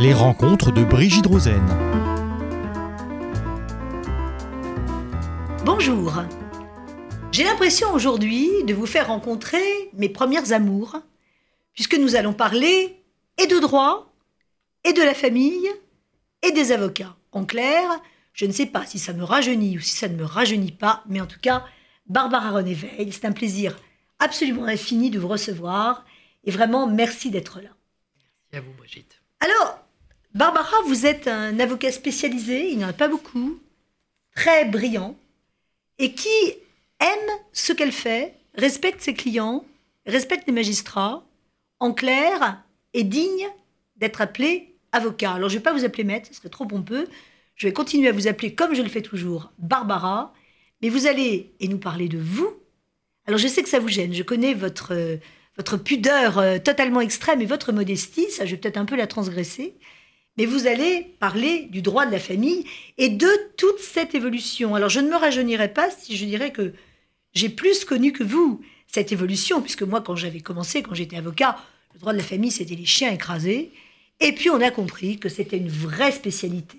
Les 0.00 0.14
rencontres 0.14 0.70
de 0.70 0.84
Brigitte 0.84 1.26
Rosen. 1.26 1.66
Bonjour. 5.64 6.22
J'ai 7.32 7.42
l'impression 7.42 7.92
aujourd'hui 7.92 8.48
de 8.62 8.74
vous 8.74 8.86
faire 8.86 9.08
rencontrer 9.08 9.90
mes 9.94 10.08
premières 10.08 10.52
amours, 10.52 10.98
puisque 11.74 11.96
nous 11.98 12.14
allons 12.14 12.32
parler 12.32 13.02
et 13.38 13.48
de 13.48 13.58
droit, 13.58 14.14
et 14.84 14.92
de 14.92 15.02
la 15.02 15.14
famille, 15.14 15.68
et 16.42 16.52
des 16.52 16.70
avocats. 16.70 17.16
En 17.32 17.44
clair, 17.44 17.90
je 18.34 18.46
ne 18.46 18.52
sais 18.52 18.66
pas 18.66 18.86
si 18.86 19.00
ça 19.00 19.12
me 19.12 19.24
rajeunit 19.24 19.78
ou 19.78 19.80
si 19.80 19.96
ça 19.96 20.06
ne 20.06 20.14
me 20.14 20.24
rajeunit 20.24 20.70
pas, 20.70 21.02
mais 21.08 21.20
en 21.20 21.26
tout 21.26 21.40
cas, 21.40 21.64
Barbara 22.06 22.52
René 22.52 22.74
Veil, 22.74 23.10
c'est 23.10 23.24
un 23.24 23.32
plaisir 23.32 23.76
absolument 24.20 24.66
infini 24.66 25.10
de 25.10 25.18
vous 25.18 25.26
recevoir, 25.26 26.04
et 26.44 26.52
vraiment 26.52 26.86
merci 26.86 27.32
d'être 27.32 27.60
là. 27.60 27.70
Merci 28.52 28.54
à 28.54 28.60
vous, 28.60 28.76
Brigitte. 28.78 29.20
Alors, 29.40 29.87
Barbara, 30.34 30.76
vous 30.86 31.06
êtes 31.06 31.26
un 31.26 31.58
avocat 31.58 31.90
spécialisé, 31.90 32.70
il 32.70 32.78
n'y 32.78 32.84
en 32.84 32.88
a 32.88 32.92
pas 32.92 33.08
beaucoup, 33.08 33.58
très 34.34 34.64
brillant, 34.66 35.16
et 35.98 36.12
qui 36.14 36.28
aime 37.00 37.30
ce 37.52 37.72
qu'elle 37.72 37.92
fait, 37.92 38.34
respecte 38.54 39.00
ses 39.00 39.14
clients, 39.14 39.64
respecte 40.06 40.46
les 40.46 40.52
magistrats, 40.52 41.24
en 41.80 41.92
clair, 41.92 42.62
est 42.94 43.04
digne 43.04 43.48
d'être 43.96 44.20
appelé 44.20 44.74
avocat. 44.92 45.32
Alors, 45.32 45.48
je 45.48 45.54
ne 45.54 45.58
vais 45.58 45.62
pas 45.62 45.72
vous 45.72 45.84
appeler 45.84 46.04
maître, 46.04 46.28
ce 46.28 46.34
serait 46.34 46.48
trop 46.48 46.66
pompeux. 46.66 47.08
Je 47.54 47.66
vais 47.66 47.72
continuer 47.72 48.08
à 48.08 48.12
vous 48.12 48.28
appeler, 48.28 48.54
comme 48.54 48.74
je 48.74 48.82
le 48.82 48.88
fais 48.88 49.02
toujours, 49.02 49.52
Barbara. 49.58 50.32
Mais 50.82 50.88
vous 50.88 51.06
allez, 51.06 51.52
et 51.60 51.68
nous 51.68 51.78
parler 51.78 52.08
de 52.08 52.18
vous. 52.18 52.52
Alors, 53.26 53.38
je 53.38 53.48
sais 53.48 53.62
que 53.62 53.68
ça 53.68 53.80
vous 53.80 53.88
gêne. 53.88 54.14
Je 54.14 54.22
connais 54.22 54.54
votre, 54.54 55.18
votre 55.56 55.76
pudeur 55.76 56.38
euh, 56.38 56.58
totalement 56.58 57.00
extrême 57.00 57.42
et 57.42 57.46
votre 57.46 57.72
modestie. 57.72 58.30
Ça, 58.30 58.46
je 58.46 58.52
vais 58.52 58.56
peut-être 58.56 58.76
un 58.76 58.84
peu 58.84 58.96
la 58.96 59.06
transgresser. 59.06 59.74
Mais 60.38 60.46
vous 60.46 60.68
allez 60.68 61.14
parler 61.18 61.64
du 61.64 61.82
droit 61.82 62.06
de 62.06 62.12
la 62.12 62.20
famille 62.20 62.64
et 62.96 63.08
de 63.08 63.28
toute 63.56 63.80
cette 63.80 64.14
évolution. 64.14 64.76
Alors, 64.76 64.88
je 64.88 65.00
ne 65.00 65.10
me 65.10 65.16
rajeunirai 65.16 65.74
pas 65.74 65.90
si 65.90 66.16
je 66.16 66.24
dirais 66.24 66.52
que 66.52 66.72
j'ai 67.34 67.48
plus 67.48 67.84
connu 67.84 68.12
que 68.12 68.22
vous 68.22 68.60
cette 68.86 69.10
évolution, 69.10 69.60
puisque 69.60 69.82
moi, 69.82 70.00
quand 70.00 70.14
j'avais 70.14 70.40
commencé, 70.40 70.82
quand 70.82 70.94
j'étais 70.94 71.16
avocat, 71.16 71.58
le 71.94 72.00
droit 72.00 72.12
de 72.12 72.18
la 72.18 72.24
famille, 72.24 72.52
c'était 72.52 72.76
les 72.76 72.86
chiens 72.86 73.12
écrasés. 73.12 73.72
Et 74.20 74.32
puis, 74.32 74.48
on 74.48 74.60
a 74.60 74.70
compris 74.70 75.18
que 75.18 75.28
c'était 75.28 75.58
une 75.58 75.68
vraie 75.68 76.12
spécialité 76.12 76.78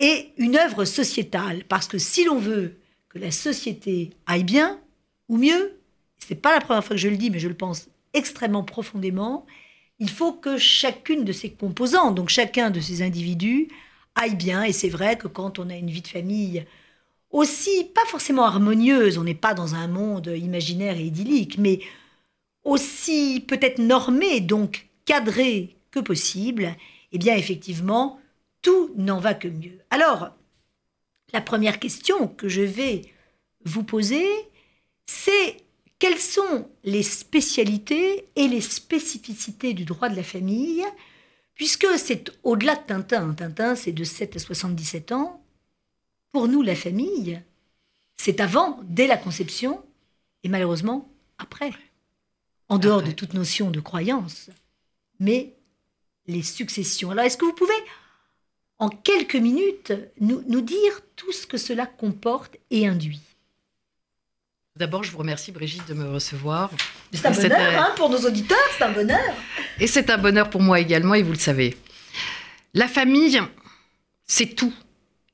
et 0.00 0.30
une 0.38 0.56
œuvre 0.56 0.86
sociétale, 0.86 1.64
parce 1.68 1.86
que 1.86 1.98
si 1.98 2.24
l'on 2.24 2.38
veut 2.38 2.78
que 3.10 3.18
la 3.18 3.30
société 3.30 4.10
aille 4.26 4.44
bien, 4.44 4.80
ou 5.28 5.36
mieux, 5.36 5.78
c'est 6.18 6.34
pas 6.34 6.54
la 6.54 6.60
première 6.60 6.82
fois 6.82 6.96
que 6.96 7.02
je 7.02 7.08
le 7.08 7.18
dis, 7.18 7.30
mais 7.30 7.38
je 7.38 7.48
le 7.48 7.54
pense 7.54 7.88
extrêmement 8.14 8.64
profondément, 8.64 9.46
il 9.98 10.10
faut 10.10 10.32
que 10.32 10.58
chacune 10.58 11.24
de 11.24 11.32
ses 11.32 11.50
composantes, 11.50 12.14
donc 12.14 12.28
chacun 12.28 12.70
de 12.70 12.80
ces 12.80 13.02
individus, 13.02 13.68
aille 14.14 14.36
bien. 14.36 14.64
Et 14.64 14.72
c'est 14.72 14.88
vrai 14.88 15.16
que 15.16 15.28
quand 15.28 15.58
on 15.58 15.70
a 15.70 15.76
une 15.76 15.90
vie 15.90 16.02
de 16.02 16.08
famille 16.08 16.66
aussi, 17.30 17.84
pas 17.94 18.04
forcément 18.06 18.44
harmonieuse, 18.44 19.18
on 19.18 19.24
n'est 19.24 19.34
pas 19.34 19.54
dans 19.54 19.74
un 19.74 19.88
monde 19.88 20.32
imaginaire 20.36 20.96
et 20.98 21.04
idyllique, 21.04 21.58
mais 21.58 21.80
aussi 22.64 23.44
peut-être 23.46 23.78
normé, 23.78 24.40
donc 24.40 24.88
cadré 25.04 25.76
que 25.90 26.00
possible, 26.00 26.76
eh 27.12 27.18
bien 27.18 27.36
effectivement, 27.36 28.20
tout 28.60 28.92
n'en 28.96 29.18
va 29.18 29.34
que 29.34 29.48
mieux. 29.48 29.78
Alors, 29.90 30.30
la 31.32 31.40
première 31.40 31.80
question 31.80 32.28
que 32.28 32.48
je 32.48 32.62
vais 32.62 33.02
vous 33.64 33.82
poser, 33.82 34.26
c'est 35.06 35.56
quelles 36.02 36.18
sont 36.18 36.68
les 36.82 37.04
spécialités 37.04 38.26
et 38.34 38.48
les 38.48 38.60
spécificités 38.60 39.72
du 39.72 39.84
droit 39.84 40.08
de 40.08 40.16
la 40.16 40.24
famille, 40.24 40.84
puisque 41.54 41.86
c'est 41.96 42.32
au-delà 42.42 42.74
de 42.74 42.84
Tintin. 42.84 43.32
Tintin, 43.34 43.76
c'est 43.76 43.92
de 43.92 44.02
7 44.02 44.34
à 44.34 44.38
77 44.40 45.12
ans. 45.12 45.44
Pour 46.32 46.48
nous, 46.48 46.60
la 46.60 46.74
famille, 46.74 47.40
c'est 48.16 48.40
avant, 48.40 48.80
dès 48.82 49.06
la 49.06 49.16
conception, 49.16 49.80
et 50.42 50.48
malheureusement, 50.48 51.08
après. 51.38 51.70
En 52.68 52.78
dehors 52.78 52.98
Après. 52.98 53.10
de 53.10 53.14
toute 53.14 53.34
notion 53.34 53.70
de 53.70 53.78
croyance. 53.78 54.50
Mais 55.20 55.54
les 56.26 56.42
successions. 56.42 57.12
Alors, 57.12 57.26
est-ce 57.26 57.36
que 57.36 57.44
vous 57.44 57.54
pouvez, 57.54 57.80
en 58.80 58.88
quelques 58.88 59.36
minutes, 59.36 59.92
nous, 60.18 60.42
nous 60.48 60.62
dire 60.62 61.00
tout 61.14 61.30
ce 61.30 61.46
que 61.46 61.58
cela 61.58 61.86
comporte 61.86 62.56
et 62.72 62.88
induit? 62.88 63.31
D'abord, 64.76 65.04
je 65.04 65.12
vous 65.12 65.18
remercie, 65.18 65.52
Brigitte, 65.52 65.86
de 65.86 65.92
me 65.92 66.08
recevoir. 66.08 66.70
C'est 67.12 67.26
un 67.26 67.30
bonheur 67.30 67.82
hein, 67.82 67.92
pour 67.94 68.08
nos 68.08 68.20
auditeurs, 68.20 68.56
c'est 68.76 68.84
un 68.84 68.92
bonheur. 68.92 69.34
Et 69.78 69.86
c'est 69.86 70.08
un 70.08 70.16
bonheur 70.16 70.48
pour 70.48 70.62
moi 70.62 70.80
également, 70.80 71.14
et 71.14 71.22
vous 71.22 71.32
le 71.32 71.38
savez. 71.38 71.76
La 72.72 72.88
famille, 72.88 73.38
c'est 74.26 74.56
tout. 74.56 74.72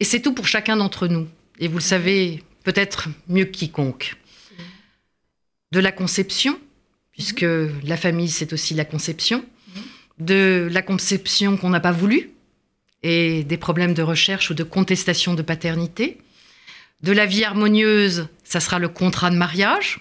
Et 0.00 0.04
c'est 0.04 0.21
tout 0.21 0.32
pour 0.32 0.49
chacun 0.49 0.76
d'entre 0.76 1.06
nous. 1.06 1.28
Et 1.60 1.69
vous 1.69 1.76
le 1.76 1.82
savez 1.82 2.43
peut-être 2.65 3.09
mieux 3.28 3.44
que 3.44 3.53
quiconque. 3.53 4.16
De 5.70 5.78
la 5.78 5.93
conception, 5.93 6.59
puisque 7.12 7.47
la 7.84 7.97
famille, 7.97 8.31
c'est 8.31 8.53
aussi 8.53 8.75
la 8.75 8.84
conception. 8.84 9.44
De 10.19 10.69
la 10.69 10.82
conception 10.82 11.56
qu'on 11.56 11.70
n'a 11.70 11.81
pas 11.81 11.93
voulu, 11.93 12.32
et 13.05 13.44
des 13.44 13.56
problèmes 13.56 13.94
de 13.94 14.03
recherche 14.03 14.50
ou 14.50 14.55
de 14.55 14.65
contestation 14.65 15.34
de 15.34 15.43
paternité. 15.43 16.19
De 17.03 17.12
la 17.12 17.26
vie 17.26 17.44
harmonieuse, 17.44 18.28
ça 18.42 18.60
sera 18.60 18.78
le 18.78 18.88
contrat 18.88 19.31
de 19.31 19.36
mariage, 19.36 20.00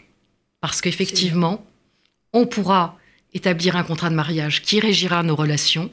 parce 0.61 0.81
qu'effectivement, 0.81 1.65
on 2.33 2.47
pourra 2.47 2.97
établir 3.33 3.75
un 3.75 3.83
contrat 3.83 4.09
de 4.09 4.15
mariage 4.15 4.61
qui 4.61 4.79
régira 4.79 5.21
nos 5.21 5.35
relations. 5.35 5.91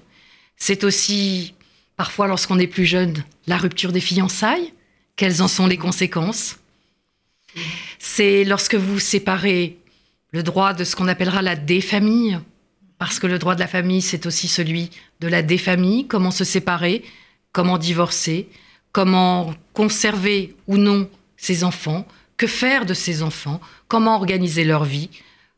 C'est 0.56 0.84
aussi, 0.84 1.54
parfois, 1.96 2.26
lorsqu'on 2.26 2.58
est 2.58 2.66
plus 2.66 2.86
jeune, 2.86 3.24
la 3.46 3.58
rupture 3.58 3.92
des 3.92 4.00
fiançailles. 4.00 4.72
Quelles 5.16 5.42
en 5.42 5.48
sont 5.48 5.66
les 5.66 5.76
conséquences? 5.76 6.56
C'est 7.98 8.44
lorsque 8.44 8.74
vous 8.74 8.98
séparez 8.98 9.78
le 10.32 10.42
droit 10.42 10.72
de 10.72 10.84
ce 10.84 10.96
qu'on 10.96 11.06
appellera 11.06 11.42
la 11.42 11.54
défamille, 11.54 12.40
parce 12.98 13.18
que 13.18 13.26
le 13.26 13.38
droit 13.38 13.54
de 13.54 13.60
la 13.60 13.68
famille, 13.68 14.02
c'est 14.02 14.26
aussi 14.26 14.48
celui 14.48 14.90
de 15.20 15.28
la 15.28 15.42
défamille, 15.42 16.06
comment 16.06 16.30
se 16.30 16.44
séparer, 16.44 17.04
comment 17.52 17.78
divorcer, 17.78 18.48
comment 18.94 19.52
conserver 19.72 20.54
ou 20.68 20.78
non 20.78 21.10
ses 21.36 21.64
enfants, 21.64 22.06
que 22.36 22.46
faire 22.46 22.86
de 22.86 22.94
ses 22.94 23.22
enfants, 23.22 23.60
comment 23.88 24.14
organiser 24.16 24.64
leur 24.64 24.84
vie, 24.84 25.10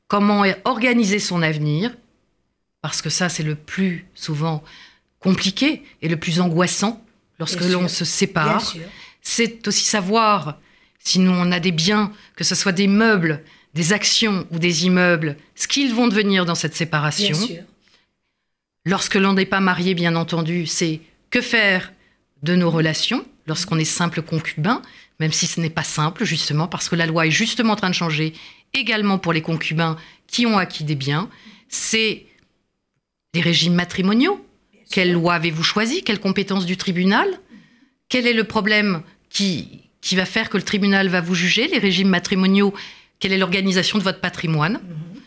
comment 0.08 0.44
organiser 0.64 1.18
son 1.18 1.42
avenir, 1.42 1.94
parce 2.80 3.02
que 3.02 3.10
ça, 3.10 3.28
c'est 3.28 3.42
le 3.42 3.54
plus 3.54 4.06
souvent 4.14 4.64
compliqué 5.20 5.82
et 6.00 6.08
le 6.08 6.16
plus 6.16 6.40
angoissant 6.40 7.04
lorsque 7.38 7.60
l'on 7.60 7.88
se 7.88 8.06
sépare. 8.06 8.74
C'est 9.20 9.68
aussi 9.68 9.84
savoir, 9.84 10.58
si 10.98 11.18
nous 11.18 11.32
on 11.32 11.52
a 11.52 11.60
des 11.60 11.72
biens, 11.72 12.12
que 12.36 12.44
ce 12.44 12.54
soit 12.54 12.72
des 12.72 12.86
meubles, 12.86 13.44
des 13.74 13.92
actions 13.92 14.46
ou 14.50 14.58
des 14.58 14.86
immeubles, 14.86 15.36
ce 15.54 15.68
qu'ils 15.68 15.94
vont 15.94 16.08
devenir 16.08 16.46
dans 16.46 16.54
cette 16.54 16.72
Bien 16.72 16.78
séparation. 16.78 17.34
sûr. 17.34 17.64
Lorsque 18.86 19.16
l'on 19.16 19.34
n'est 19.34 19.44
pas 19.44 19.60
marié, 19.60 19.92
bien 19.94 20.16
entendu, 20.16 20.64
c'est 20.66 21.00
que 21.28 21.42
faire 21.42 21.92
de 22.42 22.54
nos 22.54 22.70
relations 22.70 23.24
lorsqu'on 23.46 23.78
est 23.78 23.84
simple 23.84 24.22
concubin, 24.22 24.82
même 25.20 25.32
si 25.32 25.46
ce 25.46 25.60
n'est 25.60 25.70
pas 25.70 25.84
simple, 25.84 26.24
justement, 26.24 26.68
parce 26.68 26.88
que 26.88 26.96
la 26.96 27.06
loi 27.06 27.26
est 27.26 27.30
justement 27.30 27.74
en 27.74 27.76
train 27.76 27.90
de 27.90 27.94
changer 27.94 28.32
également 28.74 29.18
pour 29.18 29.32
les 29.32 29.42
concubins 29.42 29.96
qui 30.26 30.46
ont 30.46 30.58
acquis 30.58 30.84
des 30.84 30.94
biens. 30.94 31.28
C'est 31.68 32.26
les 33.34 33.40
régimes 33.40 33.74
matrimoniaux. 33.74 34.44
Quelle 34.90 35.12
loi 35.12 35.34
avez-vous 35.34 35.62
choisi? 35.62 36.02
Quelle 36.02 36.20
compétence 36.20 36.66
du 36.66 36.76
tribunal? 36.76 37.28
Quel 38.08 38.26
est 38.26 38.32
le 38.32 38.44
problème 38.44 39.02
qui, 39.30 39.90
qui 40.00 40.16
va 40.16 40.26
faire 40.26 40.48
que 40.48 40.56
le 40.56 40.62
tribunal 40.62 41.08
va 41.08 41.20
vous 41.20 41.34
juger 41.34 41.66
Les 41.68 41.78
régimes 41.78 42.08
matrimoniaux, 42.08 42.72
quelle 43.18 43.32
est 43.32 43.38
l'organisation 43.38 43.98
de 43.98 44.04
votre 44.04 44.20
patrimoine? 44.20 44.74
Mhm. 44.74 45.20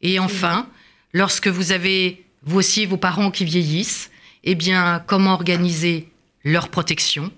Et 0.00 0.18
enfin, 0.18 0.68
lorsque 1.12 1.48
vous 1.48 1.72
avez, 1.72 2.24
vous 2.42 2.58
aussi, 2.58 2.86
vos 2.86 2.96
parents 2.96 3.30
qui 3.30 3.44
vieillissent, 3.44 4.10
eh 4.42 4.54
bien, 4.54 5.02
comment 5.06 5.34
organiser 5.34 6.08
leur 6.44 6.68
protection, 6.68 7.32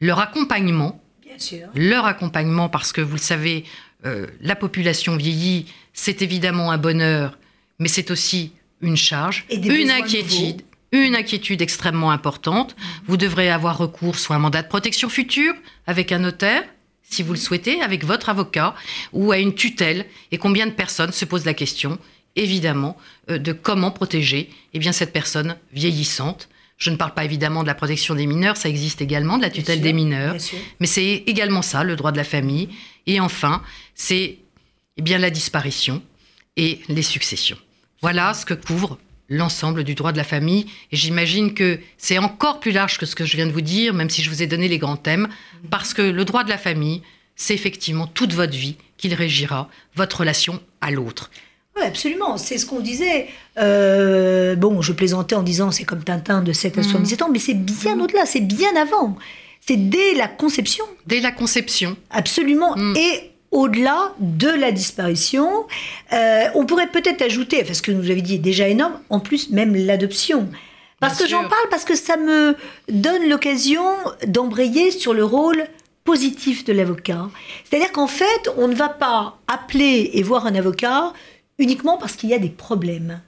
leur 0.00 0.18
accompagnement, 0.18 1.00
Bien 1.24 1.38
sûr. 1.38 1.68
leur 1.74 2.06
accompagnement, 2.06 2.68
parce 2.68 2.92
que 2.92 3.00
vous 3.00 3.16
le 3.16 3.20
savez, 3.20 3.64
euh, 4.04 4.26
la 4.40 4.56
population 4.56 5.16
vieillit, 5.16 5.66
c'est 5.92 6.22
évidemment 6.22 6.70
un 6.70 6.78
bonheur, 6.78 7.38
mais 7.78 7.88
c'est 7.88 8.10
aussi 8.10 8.52
une 8.80 8.96
charge, 8.96 9.44
Et 9.50 9.56
une 9.56 9.90
inquiétude, 9.90 10.62
une 10.92 11.16
inquiétude 11.16 11.60
extrêmement 11.62 12.10
importante. 12.10 12.76
Vous 13.06 13.16
devrez 13.16 13.50
avoir 13.50 13.76
recours 13.76 14.16
soit 14.16 14.36
à 14.36 14.38
un 14.38 14.42
mandat 14.42 14.62
de 14.62 14.68
protection 14.68 15.08
future 15.08 15.54
avec 15.86 16.12
un 16.12 16.20
notaire, 16.20 16.62
si 17.02 17.22
vous 17.22 17.32
le 17.32 17.38
souhaitez, 17.38 17.82
avec 17.82 18.04
votre 18.04 18.28
avocat, 18.28 18.74
ou 19.12 19.32
à 19.32 19.38
une 19.38 19.54
tutelle. 19.54 20.06
Et 20.30 20.38
combien 20.38 20.66
de 20.66 20.72
personnes 20.72 21.12
se 21.12 21.24
posent 21.24 21.44
la 21.44 21.54
question, 21.54 21.98
évidemment, 22.36 22.96
euh, 23.30 23.38
de 23.38 23.52
comment 23.52 23.90
protéger 23.90 24.50
eh 24.74 24.78
bien, 24.78 24.92
cette 24.92 25.12
personne 25.12 25.56
vieillissante. 25.72 26.48
Je 26.78 26.90
ne 26.90 26.96
parle 26.96 27.12
pas 27.12 27.24
évidemment 27.24 27.62
de 27.62 27.66
la 27.66 27.74
protection 27.74 28.14
des 28.14 28.26
mineurs, 28.26 28.56
ça 28.56 28.68
existe 28.68 29.02
également, 29.02 29.36
de 29.36 29.42
la 29.42 29.50
tutelle 29.50 29.78
sûr, 29.78 29.82
des 29.82 29.92
mineurs. 29.92 30.36
Mais 30.78 30.86
c'est 30.86 31.24
également 31.26 31.62
ça, 31.62 31.82
le 31.82 31.96
droit 31.96 32.12
de 32.12 32.16
la 32.16 32.24
famille. 32.24 32.68
Et 33.06 33.18
enfin, 33.20 33.62
c'est 33.94 34.38
eh 34.96 35.02
bien 35.02 35.18
la 35.18 35.30
disparition 35.30 36.02
et 36.56 36.80
les 36.88 37.02
successions. 37.02 37.58
Voilà 38.00 38.32
ce 38.32 38.46
que 38.46 38.54
couvre 38.54 38.98
l'ensemble 39.28 39.84
du 39.84 39.94
droit 39.94 40.12
de 40.12 40.16
la 40.16 40.24
famille. 40.24 40.66
Et 40.92 40.96
j'imagine 40.96 41.52
que 41.52 41.80
c'est 41.98 42.18
encore 42.18 42.60
plus 42.60 42.72
large 42.72 42.96
que 42.96 43.06
ce 43.06 43.14
que 43.14 43.24
je 43.24 43.36
viens 43.36 43.46
de 43.46 43.52
vous 43.52 43.60
dire, 43.60 43.92
même 43.92 44.08
si 44.08 44.22
je 44.22 44.30
vous 44.30 44.42
ai 44.42 44.46
donné 44.46 44.68
les 44.68 44.78
grands 44.78 44.96
thèmes, 44.96 45.28
parce 45.70 45.94
que 45.94 46.02
le 46.02 46.24
droit 46.24 46.44
de 46.44 46.48
la 46.48 46.58
famille, 46.58 47.02
c'est 47.34 47.54
effectivement 47.54 48.06
toute 48.06 48.32
votre 48.32 48.56
vie 48.56 48.76
qu'il 48.96 49.14
régira, 49.14 49.68
votre 49.94 50.20
relation 50.20 50.60
à 50.80 50.90
l'autre. 50.90 51.30
Oui, 51.78 51.86
absolument. 51.86 52.36
C'est 52.36 52.58
ce 52.58 52.66
qu'on 52.66 52.80
disait. 52.80 53.28
Euh, 53.58 54.56
bon, 54.56 54.82
je 54.82 54.92
plaisantais 54.92 55.34
en 55.34 55.42
disant 55.42 55.70
c'est 55.70 55.84
comme 55.84 56.02
Tintin 56.02 56.42
de 56.42 56.52
7 56.52 56.78
à 56.78 56.82
77 56.82 57.22
ans, 57.22 57.28
mais 57.32 57.38
c'est 57.38 57.54
bien 57.54 57.98
au-delà, 58.00 58.26
c'est 58.26 58.40
bien 58.40 58.74
avant. 58.76 59.16
C'est 59.66 59.76
dès 59.76 60.14
la 60.14 60.28
conception. 60.28 60.84
Dès 61.06 61.20
la 61.20 61.30
conception. 61.30 61.96
Absolument. 62.10 62.74
Mm. 62.76 62.96
Et 62.96 63.30
au-delà 63.50 64.14
de 64.18 64.48
la 64.48 64.72
disparition, 64.72 65.66
euh, 66.12 66.44
on 66.54 66.66
pourrait 66.66 66.88
peut-être 66.88 67.22
ajouter, 67.22 67.64
parce 67.64 67.80
que 67.80 67.92
vous 67.92 68.10
avez 68.10 68.22
dit 68.22 68.36
est 68.36 68.38
déjà 68.38 68.68
énorme, 68.68 68.98
en 69.10 69.20
plus 69.20 69.50
même 69.50 69.74
l'adoption. 69.74 70.48
Parce 71.00 71.16
Bien 71.18 71.26
que 71.26 71.30
j'en 71.30 71.42
parle, 71.42 71.68
parce 71.70 71.84
que 71.84 71.94
ça 71.94 72.16
me 72.16 72.56
donne 72.88 73.28
l'occasion 73.28 73.84
d'embrayer 74.26 74.90
sur 74.90 75.14
le 75.14 75.24
rôle 75.24 75.64
positif 76.04 76.64
de 76.64 76.72
l'avocat. 76.72 77.28
C'est-à-dire 77.64 77.92
qu'en 77.92 78.06
fait, 78.06 78.50
on 78.56 78.68
ne 78.68 78.74
va 78.74 78.88
pas 78.88 79.38
appeler 79.46 80.10
et 80.14 80.22
voir 80.22 80.46
un 80.46 80.54
avocat 80.54 81.12
uniquement 81.58 81.98
parce 81.98 82.14
qu'il 82.16 82.30
y 82.30 82.34
a 82.34 82.38
des 82.38 82.48
problèmes. 82.48 83.20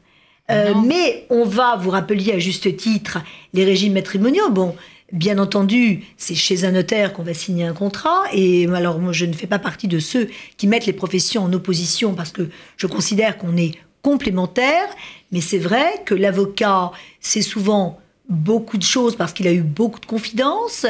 Euh, 0.51 0.75
Non. 0.75 0.83
mais 0.83 1.27
on 1.31 1.45
va, 1.45 1.77
vous 1.77 1.91
rappeliez 1.91 2.33
à 2.33 2.39
juste 2.39 2.77
titre, 2.77 3.19
les 3.55 3.65
régimes 3.65 3.93
matrimoniaux. 3.93 4.51
Bon, 4.51 4.75
bien 5.13 5.39
entendu, 5.39 6.05
c'est 6.17 6.35
chez 6.35 6.65
un 6.65 6.73
notaire 6.73 7.13
qu'on 7.13 7.23
va 7.23 7.35
signer 7.35 7.65
un 7.65 7.73
contrat. 7.73 8.25
Et 8.33 8.67
alors, 8.75 8.99
moi, 8.99 9.13
je 9.13 9.27
ne 9.27 9.33
fais 9.33 9.47
pas 9.47 9.59
partie 9.61 9.87
de 9.89 9.99
ceux 9.99 10.29
qui 10.57 10.67
mettent 10.67 10.87
les 10.87 10.93
professions 10.93 11.45
en 11.45 11.53
opposition 11.53 12.15
parce 12.15 12.33
que 12.33 12.49
je 12.77 12.87
considère 12.87 13.39
qu'on 13.39 13.57
est 13.57 13.73
complémentaires. 14.03 14.89
Mais 15.33 15.41
c'est 15.41 15.59
vrai 15.59 16.03
que 16.05 16.15
l'avocat, 16.15 16.91
c'est 17.21 17.43
souvent 17.43 18.01
beaucoup 18.29 18.79
de 18.79 18.83
choses 18.85 19.17
parce 19.17 19.33
qu'il 19.33 19.47
a 19.49 19.53
eu 19.53 19.63
beaucoup 19.63 20.01
de 20.01 20.07
confidences 20.07 20.87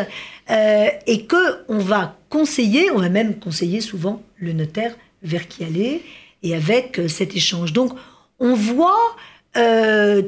euh, 0.50 0.86
et 1.06 1.24
que 1.24 1.64
on 1.68 1.78
va 1.78 2.16
conseiller, 2.28 2.90
on 2.90 2.98
va 2.98 3.08
même 3.08 3.38
conseiller 3.38 3.80
souvent 3.80 4.22
le 4.38 4.52
notaire 4.52 4.94
vers 5.22 5.48
qui 5.48 5.64
aller 5.64 6.02
et 6.42 6.54
avec 6.54 6.98
euh, 6.98 7.08
cet 7.08 7.34
échange. 7.36 7.72
Donc, 7.72 7.92
on 8.38 8.54
voit 8.54 9.16
euh, 9.56 10.22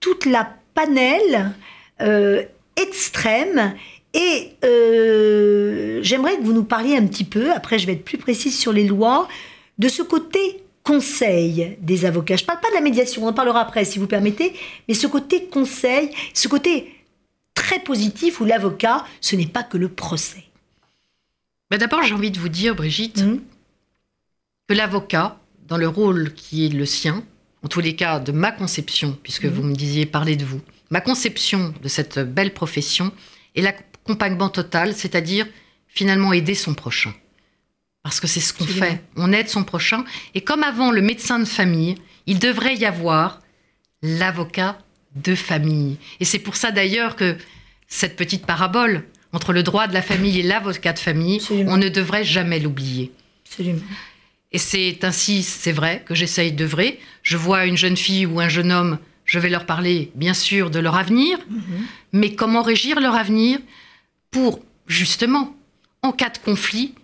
toute 0.00 0.24
la 0.26 0.48
panel 0.74 1.52
euh, 2.00 2.42
extrême 2.76 3.74
et 4.14 4.52
euh, 4.64 6.00
j'aimerais 6.02 6.36
que 6.36 6.42
vous 6.42 6.52
nous 6.52 6.64
parliez 6.64 6.96
un 6.96 7.06
petit 7.06 7.24
peu, 7.24 7.52
après 7.52 7.78
je 7.78 7.86
vais 7.86 7.92
être 7.94 8.04
plus 8.04 8.18
précise 8.18 8.56
sur 8.58 8.72
les 8.72 8.86
lois, 8.86 9.28
de 9.78 9.88
ce 9.88 10.02
côté 10.02 10.62
conseil 10.84 11.76
des 11.80 12.04
avocats. 12.04 12.36
Je 12.36 12.44
ne 12.44 12.46
parle 12.46 12.60
pas 12.60 12.70
de 12.70 12.74
la 12.74 12.80
médiation, 12.80 13.24
on 13.24 13.28
en 13.28 13.32
parlera 13.32 13.60
après 13.60 13.84
si 13.84 13.98
vous 13.98 14.06
permettez, 14.06 14.54
mais 14.88 14.94
ce 14.94 15.06
côté 15.06 15.44
conseil, 15.46 16.10
ce 16.32 16.48
côté 16.48 16.94
très 17.54 17.80
positif 17.80 18.40
où 18.40 18.44
l'avocat, 18.44 19.04
ce 19.20 19.36
n'est 19.36 19.46
pas 19.46 19.62
que 19.64 19.76
le 19.76 19.88
procès. 19.88 20.44
Mais 21.70 21.76
D'abord, 21.78 22.02
j'ai 22.02 22.14
envie 22.14 22.30
de 22.30 22.38
vous 22.38 22.48
dire, 22.48 22.74
Brigitte, 22.74 23.22
Mhm. 23.22 23.42
que 24.68 24.74
l'avocat, 24.74 25.38
dans 25.68 25.76
le 25.78 25.88
rôle 25.88 26.32
qui 26.34 26.66
est 26.66 26.70
le 26.70 26.86
sien, 26.86 27.22
en 27.62 27.68
tous 27.68 27.80
les 27.80 27.94
cas 27.96 28.18
de 28.20 28.32
ma 28.32 28.52
conception, 28.52 29.16
puisque 29.22 29.44
Mhm. 29.44 29.50
vous 29.52 29.62
me 29.62 29.74
disiez 29.74 30.06
parler 30.06 30.36
de 30.36 30.44
vous, 30.44 30.60
ma 30.90 31.00
conception 31.00 31.74
de 31.82 31.88
cette 31.88 32.18
belle 32.18 32.54
profession 32.54 33.12
est 33.54 33.62
l'accompagnement 33.62 34.48
total, 34.48 34.94
c'est-à-dire 34.94 35.46
finalement 35.88 36.32
aider 36.32 36.54
son 36.54 36.74
prochain. 36.74 37.12
Parce 38.02 38.20
que 38.20 38.26
c'est 38.26 38.40
ce 38.40 38.52
qu'on 38.54 38.64
fait, 38.64 39.02
on 39.16 39.32
aide 39.32 39.48
son 39.48 39.64
prochain. 39.64 40.04
Et 40.34 40.40
comme 40.40 40.62
avant 40.62 40.90
le 40.92 41.02
médecin 41.02 41.38
de 41.38 41.44
famille, 41.44 41.96
il 42.26 42.38
devrait 42.38 42.76
y 42.76 42.86
avoir 42.86 43.40
l'avocat 44.02 44.78
de 45.16 45.34
famille. 45.34 45.96
Et 46.20 46.24
c'est 46.24 46.38
pour 46.38 46.56
ça 46.56 46.70
d'ailleurs 46.70 47.16
que 47.16 47.36
cette 47.88 48.16
petite 48.16 48.46
parabole 48.46 49.04
entre 49.32 49.52
le 49.52 49.62
droit 49.62 49.88
de 49.88 49.94
la 49.94 50.00
famille 50.02 50.38
et 50.38 50.42
l'avocat 50.42 50.92
de 50.94 50.98
famille, 50.98 51.36
Absolument. 51.36 51.72
on 51.72 51.76
ne 51.76 51.88
devrait 51.88 52.24
jamais 52.24 52.60
l'oublier. 52.60 53.12
Absolument. 53.46 53.80
Et 54.52 54.58
c'est 54.58 55.04
ainsi, 55.04 55.42
c'est 55.42 55.72
vrai, 55.72 56.02
que 56.06 56.14
j'essaye 56.14 56.52
d'œuvrer. 56.52 57.00
Je 57.22 57.36
vois 57.36 57.66
une 57.66 57.76
jeune 57.76 57.96
fille 57.96 58.26
ou 58.26 58.40
un 58.40 58.48
jeune 58.48 58.72
homme, 58.72 58.98
je 59.24 59.38
vais 59.38 59.50
leur 59.50 59.66
parler, 59.66 60.10
bien 60.14 60.32
sûr, 60.32 60.70
de 60.70 60.78
leur 60.78 60.96
avenir, 60.96 61.38
mais 62.12 62.34
comment 62.34 62.62
régir 62.62 62.98
leur 62.98 63.14
avenir 63.14 63.58
pour, 64.30 64.60
justement, 64.86 65.54
en 66.02 66.12
cas 66.12 66.30
de 66.30 66.38
conflit, 66.38 66.94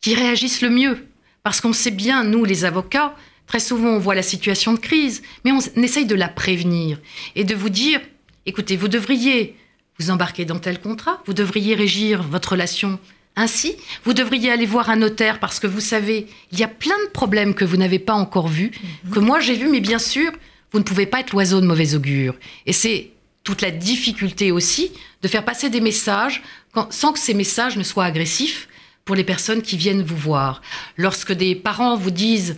qu'ils 0.00 0.18
réagissent 0.18 0.62
le 0.62 0.70
mieux? 0.70 1.06
Parce 1.44 1.60
qu'on 1.60 1.72
sait 1.72 1.92
bien, 1.92 2.24
nous, 2.24 2.44
les 2.44 2.64
avocats, 2.64 3.14
très 3.46 3.60
souvent, 3.60 3.90
on 3.90 3.98
voit 3.98 4.16
la 4.16 4.22
situation 4.22 4.72
de 4.72 4.80
crise, 4.80 5.22
mais 5.44 5.52
on 5.52 5.60
essaye 5.80 6.06
de 6.06 6.16
la 6.16 6.28
prévenir 6.28 6.98
et 7.36 7.44
de 7.44 7.54
vous 7.54 7.70
dire, 7.70 8.00
écoutez, 8.46 8.76
vous 8.76 8.88
devriez 8.88 9.56
vous 9.98 10.10
embarquer 10.10 10.44
dans 10.44 10.58
tel 10.58 10.80
contrat, 10.80 11.22
vous 11.26 11.34
devriez 11.34 11.74
régir 11.74 12.22
votre 12.22 12.52
relation 12.52 12.98
ainsi, 13.36 13.74
vous 14.04 14.12
devriez 14.12 14.50
aller 14.50 14.66
voir 14.66 14.90
un 14.90 14.96
notaire 14.96 15.38
parce 15.40 15.60
que 15.60 15.66
vous 15.66 15.80
savez, 15.80 16.26
il 16.52 16.58
y 16.58 16.62
a 16.64 16.68
plein 16.68 16.98
de 17.06 17.10
problèmes 17.10 17.54
que 17.54 17.64
vous 17.64 17.76
n'avez 17.76 17.98
pas 17.98 18.14
encore 18.14 18.48
vus, 18.48 18.72
que 19.12 19.18
moi 19.20 19.40
j'ai 19.40 19.54
vus, 19.54 19.68
mais 19.68 19.80
bien 19.80 19.98
sûr, 19.98 20.30
vous 20.72 20.78
ne 20.78 20.84
pouvez 20.84 21.06
pas 21.06 21.20
être 21.20 21.32
l'oiseau 21.32 21.60
de 21.60 21.66
mauvais 21.66 21.94
augure. 21.94 22.34
Et 22.66 22.72
c'est 22.72 23.10
toute 23.44 23.62
la 23.62 23.70
difficulté 23.70 24.52
aussi 24.52 24.92
de 25.22 25.28
faire 25.28 25.44
passer 25.44 25.70
des 25.70 25.80
messages 25.80 26.42
quand- 26.72 26.92
sans 26.92 27.12
que 27.12 27.18
ces 27.18 27.34
messages 27.34 27.76
ne 27.76 27.82
soient 27.82 28.04
agressifs 28.04 28.68
pour 29.04 29.16
les 29.16 29.24
personnes 29.24 29.62
qui 29.62 29.76
viennent 29.76 30.02
vous 30.02 30.16
voir. 30.16 30.60
Lorsque 30.96 31.32
des 31.32 31.54
parents 31.54 31.96
vous 31.96 32.10
disent 32.10 32.56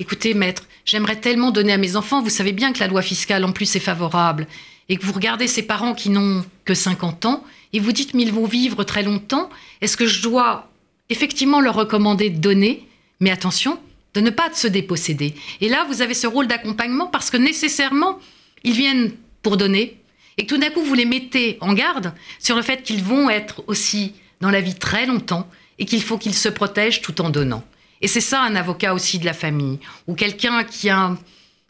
Écoutez, 0.00 0.34
maître, 0.34 0.64
j'aimerais 0.84 1.16
tellement 1.20 1.50
donner 1.52 1.72
à 1.74 1.76
mes 1.76 1.94
enfants, 1.96 2.22
vous 2.22 2.30
savez 2.30 2.50
bien 2.52 2.72
que 2.72 2.80
la 2.80 2.88
loi 2.88 3.02
fiscale 3.02 3.44
en 3.44 3.52
plus 3.52 3.76
est 3.76 3.80
favorable, 3.80 4.46
et 4.92 4.98
que 4.98 5.06
vous 5.06 5.14
regardez 5.14 5.48
ces 5.48 5.62
parents 5.62 5.94
qui 5.94 6.10
n'ont 6.10 6.44
que 6.66 6.74
50 6.74 7.24
ans, 7.24 7.42
et 7.72 7.80
vous 7.80 7.92
dites 7.92 8.12
Mais 8.12 8.24
ils 8.24 8.32
vont 8.32 8.44
vivre 8.44 8.84
très 8.84 9.02
longtemps, 9.02 9.48
est-ce 9.80 9.96
que 9.96 10.06
je 10.06 10.20
dois 10.20 10.70
effectivement 11.08 11.62
leur 11.62 11.76
recommander 11.76 12.28
de 12.28 12.36
donner? 12.36 12.86
Mais 13.18 13.30
attention, 13.30 13.80
de 14.12 14.20
ne 14.20 14.28
pas 14.28 14.52
se 14.52 14.66
déposséder. 14.66 15.34
Et 15.62 15.70
là, 15.70 15.86
vous 15.88 16.02
avez 16.02 16.12
ce 16.12 16.26
rôle 16.26 16.46
d'accompagnement 16.46 17.06
parce 17.06 17.30
que 17.30 17.38
nécessairement, 17.38 18.18
ils 18.64 18.74
viennent 18.74 19.12
pour 19.40 19.56
donner, 19.56 19.96
et 20.36 20.44
que 20.44 20.54
tout 20.54 20.60
d'un 20.60 20.68
coup, 20.68 20.82
vous 20.82 20.92
les 20.92 21.06
mettez 21.06 21.56
en 21.62 21.72
garde 21.72 22.12
sur 22.38 22.54
le 22.54 22.60
fait 22.60 22.82
qu'ils 22.82 23.02
vont 23.02 23.30
être 23.30 23.64
aussi 23.68 24.12
dans 24.42 24.50
la 24.50 24.60
vie 24.60 24.74
très 24.74 25.06
longtemps 25.06 25.48
et 25.78 25.86
qu'il 25.86 26.02
faut 26.02 26.18
qu'ils 26.18 26.34
se 26.34 26.50
protègent 26.50 27.00
tout 27.00 27.22
en 27.22 27.30
donnant. 27.30 27.64
Et 28.02 28.08
c'est 28.08 28.20
ça 28.20 28.42
un 28.42 28.56
avocat 28.56 28.92
aussi 28.92 29.18
de 29.18 29.24
la 29.24 29.32
famille, 29.32 29.78
ou 30.06 30.14
quelqu'un 30.14 30.64
qui 30.64 30.90
a, 30.90 31.16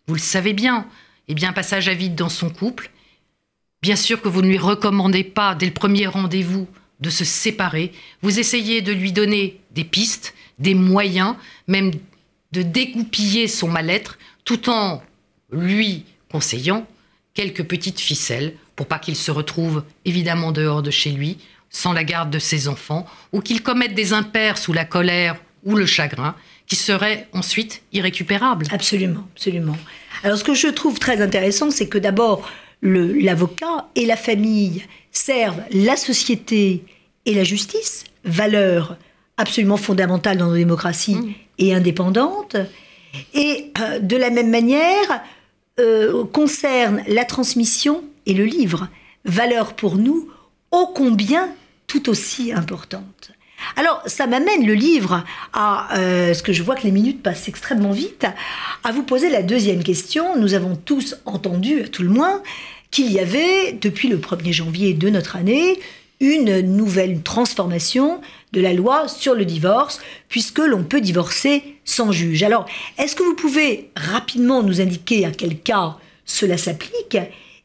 vous 0.08 0.14
le 0.14 0.20
savez 0.20 0.54
bien, 0.54 0.88
eh 1.28 1.34
bien 1.34 1.52
passage 1.52 1.86
à 1.86 1.94
vide 1.94 2.16
dans 2.16 2.28
son 2.28 2.50
couple. 2.50 2.90
Bien 3.82 3.96
sûr 3.96 4.22
que 4.22 4.28
vous 4.28 4.42
ne 4.42 4.48
lui 4.48 4.58
recommandez 4.58 5.24
pas 5.24 5.56
dès 5.56 5.66
le 5.66 5.72
premier 5.72 6.06
rendez-vous 6.06 6.68
de 7.00 7.10
se 7.10 7.24
séparer. 7.24 7.92
Vous 8.22 8.38
essayez 8.38 8.80
de 8.80 8.92
lui 8.92 9.10
donner 9.10 9.60
des 9.72 9.82
pistes, 9.82 10.34
des 10.60 10.74
moyens, 10.74 11.34
même 11.66 11.90
de 12.52 12.62
dégoupiller 12.62 13.48
son 13.48 13.66
mal-être, 13.66 14.18
tout 14.44 14.70
en 14.70 15.02
lui 15.50 16.04
conseillant 16.30 16.86
quelques 17.34 17.64
petites 17.64 17.98
ficelles 17.98 18.54
pour 18.76 18.86
pas 18.86 18.98
qu'il 18.98 19.16
se 19.16 19.30
retrouve 19.30 19.82
évidemment 20.04 20.52
dehors 20.52 20.82
de 20.82 20.90
chez 20.90 21.10
lui, 21.10 21.38
sans 21.68 21.92
la 21.92 22.04
garde 22.04 22.30
de 22.30 22.38
ses 22.38 22.68
enfants, 22.68 23.06
ou 23.32 23.40
qu'il 23.40 23.62
commette 23.62 23.94
des 23.94 24.12
impairs 24.12 24.58
sous 24.58 24.72
la 24.72 24.84
colère 24.84 25.36
ou 25.64 25.74
le 25.74 25.86
chagrin, 25.86 26.36
qui 26.66 26.76
seraient 26.76 27.28
ensuite 27.32 27.82
irrécupérables. 27.92 28.66
Absolument, 28.70 29.26
absolument. 29.34 29.76
Alors 30.22 30.38
ce 30.38 30.44
que 30.44 30.54
je 30.54 30.68
trouve 30.68 30.98
très 30.98 31.20
intéressant, 31.20 31.70
c'est 31.70 31.88
que 31.88 31.98
d'abord, 31.98 32.48
l'avocat 32.82 33.88
et 33.94 34.06
la 34.06 34.16
famille 34.16 34.84
servent 35.10 35.62
la 35.70 35.96
société 35.96 36.84
et 37.26 37.34
la 37.34 37.44
justice, 37.44 38.04
valeurs 38.24 38.96
absolument 39.36 39.76
fondamentales 39.76 40.38
dans 40.38 40.48
nos 40.48 40.56
démocraties 40.56 41.36
et 41.58 41.74
indépendantes, 41.74 42.56
et 43.34 43.70
euh, 43.80 43.98
de 43.98 44.16
la 44.16 44.30
même 44.30 44.50
manière 44.50 45.22
euh, 45.80 46.24
concerne 46.24 47.02
la 47.06 47.24
transmission 47.24 48.04
et 48.26 48.34
le 48.34 48.44
livre, 48.44 48.88
valeurs 49.24 49.74
pour 49.74 49.96
nous 49.96 50.28
ô 50.70 50.86
combien 50.94 51.50
tout 51.86 52.08
aussi 52.08 52.52
importantes. 52.52 53.32
Alors, 53.76 54.02
ça 54.06 54.26
m'amène 54.26 54.66
le 54.66 54.74
livre 54.74 55.24
à, 55.52 55.96
euh, 55.98 56.34
ce 56.34 56.42
que 56.42 56.52
je 56.52 56.62
vois 56.62 56.74
que 56.74 56.84
les 56.84 56.90
minutes 56.90 57.22
passent 57.22 57.48
extrêmement 57.48 57.92
vite, 57.92 58.26
à 58.84 58.92
vous 58.92 59.02
poser 59.02 59.30
la 59.30 59.42
deuxième 59.42 59.82
question. 59.82 60.36
Nous 60.38 60.54
avons 60.54 60.76
tous 60.76 61.16
entendu, 61.24 61.82
à 61.82 61.88
tout 61.88 62.02
le 62.02 62.08
moins, 62.08 62.42
qu'il 62.90 63.10
y 63.10 63.18
avait, 63.18 63.72
depuis 63.72 64.08
le 64.08 64.18
1er 64.18 64.52
janvier 64.52 64.94
de 64.94 65.08
notre 65.08 65.36
année, 65.36 65.78
une 66.20 66.60
nouvelle 66.60 67.22
transformation 67.22 68.20
de 68.52 68.60
la 68.60 68.72
loi 68.72 69.08
sur 69.08 69.34
le 69.34 69.44
divorce, 69.44 70.00
puisque 70.28 70.60
l'on 70.60 70.84
peut 70.84 71.00
divorcer 71.00 71.62
sans 71.84 72.12
juge. 72.12 72.42
Alors, 72.44 72.66
est-ce 72.98 73.16
que 73.16 73.24
vous 73.24 73.34
pouvez 73.34 73.90
rapidement 73.96 74.62
nous 74.62 74.80
indiquer 74.80 75.24
à 75.24 75.32
quel 75.32 75.58
cas 75.58 75.96
cela 76.24 76.56
s'applique? 76.56 77.18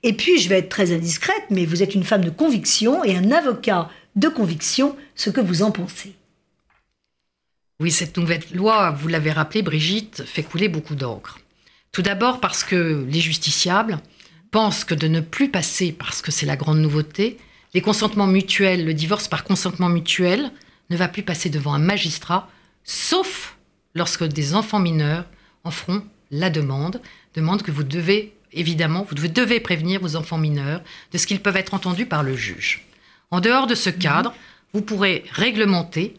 Et 0.03 0.13
puis, 0.13 0.39
je 0.39 0.49
vais 0.49 0.59
être 0.59 0.69
très 0.69 0.91
indiscrète, 0.91 1.45
mais 1.49 1.65
vous 1.65 1.83
êtes 1.83 1.93
une 1.93 2.03
femme 2.03 2.25
de 2.25 2.29
conviction 2.29 3.03
et 3.03 3.15
un 3.15 3.31
avocat 3.31 3.89
de 4.17 4.27
conviction, 4.27 4.97
ce 5.15 5.29
que 5.29 5.39
vous 5.39 5.61
en 5.61 5.71
pensez. 5.71 6.15
Oui, 7.79 7.91
cette 7.91 8.17
nouvelle 8.17 8.43
loi, 8.53 8.89
vous 8.91 9.07
l'avez 9.07 9.31
rappelé, 9.31 9.61
Brigitte, 9.61 10.23
fait 10.25 10.41
couler 10.43 10.67
beaucoup 10.67 10.95
d'encre. 10.95 11.39
Tout 11.91 12.01
d'abord 12.01 12.39
parce 12.39 12.63
que 12.63 13.05
les 13.07 13.19
justiciables 13.19 13.99
pense 14.49 14.83
que 14.83 14.95
de 14.95 15.07
ne 15.07 15.19
plus 15.19 15.49
passer, 15.49 15.91
parce 15.91 16.23
que 16.23 16.31
c'est 16.31 16.47
la 16.47 16.55
grande 16.55 16.79
nouveauté, 16.79 17.37
les 17.75 17.81
consentements 17.81 18.27
mutuels, 18.27 18.85
le 18.85 18.95
divorce 18.95 19.27
par 19.27 19.43
consentement 19.43 19.89
mutuel 19.89 20.51
ne 20.89 20.97
va 20.97 21.07
plus 21.07 21.23
passer 21.23 21.49
devant 21.49 21.75
un 21.75 21.79
magistrat, 21.79 22.49
sauf 22.83 23.55
lorsque 23.93 24.23
des 24.23 24.55
enfants 24.55 24.79
mineurs 24.79 25.25
en 25.63 25.69
feront 25.69 26.03
la 26.31 26.49
demande, 26.49 27.01
demande 27.35 27.61
que 27.61 27.71
vous 27.71 27.83
devez, 27.83 28.33
évidemment, 28.51 29.05
vous 29.07 29.27
devez 29.27 29.59
prévenir 29.59 30.01
vos 30.01 30.15
enfants 30.15 30.39
mineurs 30.39 30.81
de 31.11 31.19
ce 31.19 31.27
qu'ils 31.27 31.41
peuvent 31.41 31.57
être 31.57 31.75
entendus 31.75 32.07
par 32.07 32.23
le 32.23 32.35
juge. 32.35 32.87
En 33.31 33.39
dehors 33.41 33.67
de 33.67 33.75
ce 33.75 33.89
cadre, 33.89 34.33
vous 34.73 34.81
pourrez 34.81 35.23
réglementer 35.31 36.15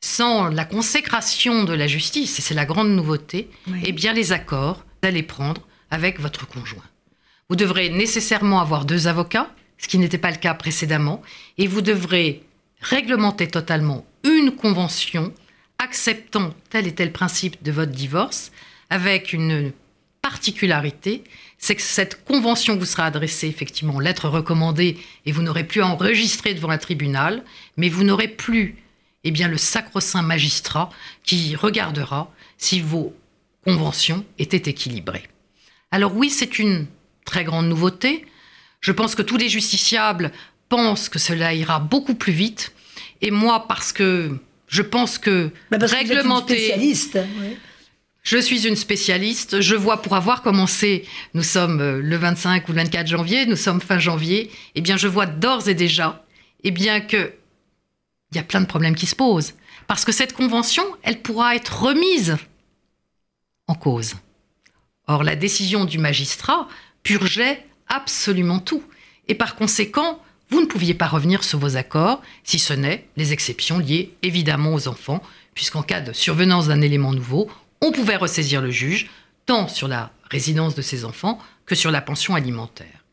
sans 0.00 0.48
la 0.48 0.64
consécration 0.64 1.64
de 1.64 1.72
la 1.72 1.86
justice, 1.86 2.38
et 2.38 2.42
c'est 2.42 2.54
la 2.54 2.64
grande 2.66 2.90
nouveauté, 2.90 3.50
Oui. 3.66 3.80
eh 3.84 3.92
bien 3.92 4.12
les 4.12 4.32
accords 4.32 4.84
d'aller 5.02 5.22
prendre 5.22 5.62
avec 5.90 6.20
votre 6.20 6.46
conjoint. 6.46 6.84
Vous 7.48 7.56
devrez 7.56 7.88
nécessairement 7.88 8.60
avoir 8.60 8.84
deux 8.84 9.08
avocats, 9.08 9.50
ce 9.78 9.88
qui 9.88 9.98
n'était 9.98 10.18
pas 10.18 10.30
le 10.30 10.36
cas 10.36 10.54
précédemment, 10.54 11.22
et 11.56 11.66
vous 11.66 11.80
devrez 11.80 12.42
réglementer 12.80 13.48
totalement 13.48 14.06
une 14.24 14.52
convention 14.52 15.32
acceptant 15.78 16.54
tel 16.70 16.86
et 16.86 16.94
tel 16.94 17.12
principe 17.12 17.62
de 17.62 17.72
votre 17.72 17.92
divorce, 17.92 18.52
avec 18.90 19.32
une 19.32 19.72
particularité, 20.22 21.24
c'est 21.58 21.74
que 21.74 21.82
cette 21.82 22.24
convention 22.24 22.76
vous 22.76 22.84
sera 22.84 23.06
adressée 23.06 23.48
effectivement 23.48 23.96
en 23.96 24.00
lettre 24.00 24.28
recommandée 24.28 24.96
et 25.26 25.32
vous 25.32 25.42
n'aurez 25.42 25.64
plus 25.64 25.82
à 25.82 25.88
enregistrer 25.88 26.54
devant 26.54 26.70
un 26.70 26.78
tribunal, 26.78 27.42
mais 27.76 27.88
vous 27.88 28.04
n'aurez 28.04 28.28
plus 28.28 28.76
eh 29.24 29.30
bien, 29.32 29.48
le 29.48 29.58
sacro-saint 29.58 30.22
magistrat 30.22 30.90
qui 31.24 31.56
regardera 31.56 32.32
si 32.56 32.80
vos 32.80 33.12
conventions 33.64 34.24
étaient 34.38 34.70
équilibrées. 34.70 35.24
Alors 35.90 36.14
oui, 36.16 36.30
c'est 36.30 36.58
une 36.58 36.86
très 37.24 37.44
grande 37.44 37.68
nouveauté. 37.68 38.24
Je 38.80 38.92
pense 38.92 39.14
que 39.16 39.22
tous 39.22 39.36
les 39.36 39.48
justiciables 39.48 40.30
pensent 40.68 41.08
que 41.08 41.18
cela 41.18 41.52
ira 41.52 41.80
beaucoup 41.80 42.14
plus 42.14 42.32
vite. 42.32 42.72
Et 43.20 43.30
moi, 43.32 43.66
parce 43.66 43.92
que 43.92 44.38
je 44.68 44.82
pense 44.82 45.18
que 45.18 45.50
Bah, 45.70 45.78
parce 45.78 45.92
que 45.92 45.96
vous 45.96 46.02
êtes 46.04 46.10
une 46.10 46.16
réglementer... 46.18 46.54
spécialiste. 46.56 47.18
oui. 47.40 47.56
Je 48.30 48.36
suis 48.36 48.68
une 48.68 48.76
spécialiste. 48.76 49.62
Je 49.62 49.74
vois 49.74 50.02
pour 50.02 50.14
avoir 50.14 50.42
commencé, 50.42 51.06
nous 51.32 51.42
sommes 51.42 51.80
euh, 51.80 52.02
le 52.02 52.14
25 52.14 52.68
ou 52.68 52.72
le 52.72 52.82
24 52.82 53.06
janvier, 53.06 53.46
nous 53.46 53.56
sommes 53.56 53.80
fin 53.80 53.98
janvier, 53.98 54.50
eh 54.74 54.82
bien 54.82 54.98
je 54.98 55.08
vois 55.08 55.24
d'ores 55.24 55.66
et 55.66 55.72
déjà, 55.72 56.22
eh 56.62 56.70
bien 56.70 57.00
que 57.00 57.32
il 58.30 58.36
y 58.36 58.38
a 58.38 58.42
plein 58.42 58.60
de 58.60 58.66
problèmes 58.66 58.96
qui 58.96 59.06
se 59.06 59.16
posent. 59.16 59.54
Parce 59.86 60.04
que 60.04 60.12
cette 60.12 60.34
convention, 60.34 60.84
elle 61.02 61.22
pourra 61.22 61.56
être 61.56 61.84
remise 61.84 62.36
en 63.66 63.74
cause. 63.74 64.16
Or, 65.06 65.24
la 65.24 65.34
décision 65.34 65.86
du 65.86 65.96
magistrat 65.96 66.68
purgeait 67.02 67.64
absolument 67.86 68.58
tout. 68.58 68.82
Et 69.28 69.34
par 69.36 69.56
conséquent, 69.56 70.22
vous 70.50 70.60
ne 70.60 70.66
pouviez 70.66 70.92
pas 70.92 71.06
revenir 71.06 71.44
sur 71.44 71.58
vos 71.58 71.78
accords, 71.78 72.20
si 72.44 72.58
ce 72.58 72.74
n'est 72.74 73.08
les 73.16 73.32
exceptions 73.32 73.78
liées 73.78 74.12
évidemment 74.20 74.74
aux 74.74 74.86
enfants, 74.86 75.22
puisqu'en 75.54 75.82
cas 75.82 76.02
de 76.02 76.12
survenance 76.12 76.68
d'un 76.68 76.82
élément 76.82 77.14
nouveau, 77.14 77.48
on 77.80 77.92
pouvait 77.92 78.16
ressaisir 78.16 78.60
le 78.60 78.70
juge, 78.70 79.10
tant 79.46 79.68
sur 79.68 79.88
la 79.88 80.12
résidence 80.30 80.74
de 80.74 80.82
ses 80.82 81.04
enfants 81.04 81.38
que 81.66 81.74
sur 81.74 81.90
la 81.90 82.00
pension 82.00 82.34
alimentaire. 82.34 83.04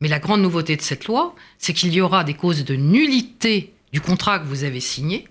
Mais 0.00 0.08
la 0.08 0.18
grande 0.18 0.42
nouveauté 0.42 0.76
de 0.76 0.82
cette 0.82 1.06
loi, 1.06 1.34
c'est 1.58 1.74
qu'il 1.74 1.92
y 1.92 2.00
aura 2.00 2.24
des 2.24 2.34
causes 2.34 2.64
de 2.64 2.74
nullité 2.74 3.72
du 3.92 4.00
contrat 4.00 4.38
que 4.38 4.46
vous 4.46 4.64
avez 4.64 4.80
signé, 4.80 5.28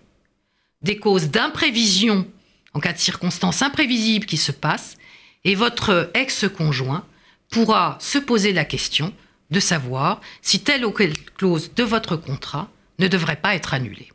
des 0.82 0.98
causes 0.98 1.30
d'imprévision 1.30 2.28
en 2.74 2.80
cas 2.80 2.94
de 2.94 2.98
circonstances 2.98 3.62
imprévisibles 3.62 4.26
qui 4.26 4.38
se 4.38 4.52
passent, 4.52 4.98
et 5.44 5.56
votre 5.56 6.10
ex-conjoint 6.14 7.06
pourra 7.50 7.98
se 8.00 8.18
poser 8.18 8.54
la 8.54 8.66
question 8.66 9.14
de 9.50 9.60
savoir 9.60 10.22
si 10.42 10.62
telle 10.62 10.86
ou 10.86 10.92
telle 10.92 11.18
clause 11.38 11.74
de 11.74 11.84
votre 11.84 12.16
contrat 12.16 12.70
ne 13.00 13.08
devrait 13.08 13.36
pas 13.36 13.56
être 13.56 13.74
annulée. 13.74 14.10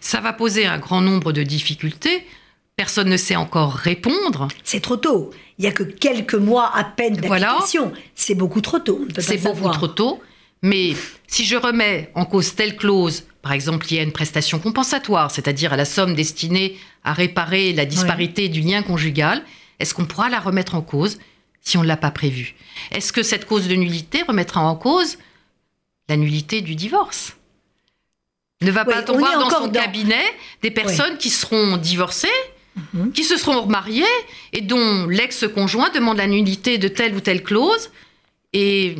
Ça 0.00 0.20
va 0.20 0.32
poser 0.32 0.66
un 0.66 0.78
grand 0.78 1.00
nombre 1.00 1.32
de 1.32 1.42
difficultés. 1.42 2.26
Personne 2.76 3.08
ne 3.08 3.16
sait 3.16 3.36
encore 3.36 3.72
répondre. 3.72 4.48
C'est 4.64 4.80
trop 4.80 4.96
tôt. 4.96 5.30
Il 5.58 5.62
n'y 5.62 5.68
a 5.68 5.72
que 5.72 5.84
quelques 5.84 6.34
mois 6.34 6.74
à 6.76 6.82
peine 6.82 7.20
Voilà. 7.24 7.46
d'application. 7.52 7.92
C'est 8.16 8.34
beaucoup 8.34 8.60
trop 8.60 8.80
tôt. 8.80 9.06
C'est 9.18 9.36
beaucoup 9.36 9.54
savoir. 9.56 9.74
trop 9.76 9.88
tôt. 9.88 10.22
Mais 10.62 10.94
si 11.28 11.44
je 11.44 11.56
remets 11.56 12.10
en 12.14 12.24
cause 12.24 12.54
telle 12.56 12.76
clause, 12.76 13.24
par 13.42 13.52
exemple 13.52 13.86
liée 13.90 14.00
à 14.00 14.02
une 14.02 14.12
prestation 14.12 14.58
compensatoire, 14.58 15.30
c'est-à-dire 15.30 15.72
à 15.72 15.76
la 15.76 15.84
somme 15.84 16.14
destinée 16.14 16.76
à 17.04 17.12
réparer 17.12 17.72
la 17.74 17.84
disparité 17.84 18.48
du 18.48 18.60
lien 18.60 18.82
conjugal, 18.82 19.44
est-ce 19.78 19.94
qu'on 19.94 20.06
pourra 20.06 20.28
la 20.30 20.40
remettre 20.40 20.74
en 20.74 20.80
cause 20.82 21.18
si 21.60 21.76
on 21.76 21.82
ne 21.82 21.86
l'a 21.88 21.96
pas 21.98 22.10
prévu 22.10 22.54
Est-ce 22.90 23.12
que 23.12 23.22
cette 23.22 23.44
cause 23.46 23.68
de 23.68 23.74
nullité 23.74 24.22
remettra 24.22 24.62
en 24.62 24.74
cause 24.74 25.18
la 26.08 26.16
nullité 26.16 26.60
du 26.62 26.74
divorce? 26.74 27.36
Ne 28.62 28.70
va 28.70 28.84
Oui, 28.86 28.94
pas 28.94 29.12
voir 29.12 29.38
dans 29.38 29.50
son 29.50 29.66
dans- 29.68 29.72
cabinet 29.72 30.24
des 30.62 30.70
personnes 30.70 31.18
qui 31.18 31.28
seront 31.30 31.76
divorcées 31.76 32.28
Mhm. 32.76 33.12
qui 33.12 33.22
se 33.24 33.36
seront 33.36 33.62
remariés 33.62 34.04
et 34.52 34.60
dont 34.60 35.06
l'ex-conjoint 35.06 35.90
demande 35.90 36.16
la 36.16 36.26
nullité 36.26 36.76
de 36.76 36.88
telle 36.88 37.14
ou 37.14 37.20
telle 37.20 37.42
clause. 37.44 37.90
Et 38.52 38.96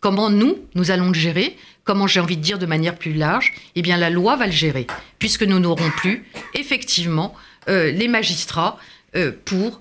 comment 0.00 0.30
nous, 0.30 0.58
nous 0.74 0.90
allons 0.92 1.08
le 1.08 1.14
gérer? 1.14 1.56
Comment 1.84 2.06
j'ai 2.06 2.20
envie 2.20 2.36
de 2.36 2.42
dire 2.42 2.58
de 2.58 2.66
manière 2.66 2.96
plus 2.96 3.12
large? 3.14 3.52
Eh 3.74 3.82
bien, 3.82 3.96
la 3.96 4.10
loi 4.10 4.36
va 4.36 4.46
le 4.46 4.52
gérer, 4.52 4.86
puisque 5.18 5.42
nous 5.42 5.58
n'aurons 5.58 5.90
plus, 5.90 6.24
effectivement, 6.54 7.34
euh, 7.68 7.90
les 7.90 8.08
magistrats 8.08 8.78
euh, 9.16 9.32
pour 9.44 9.80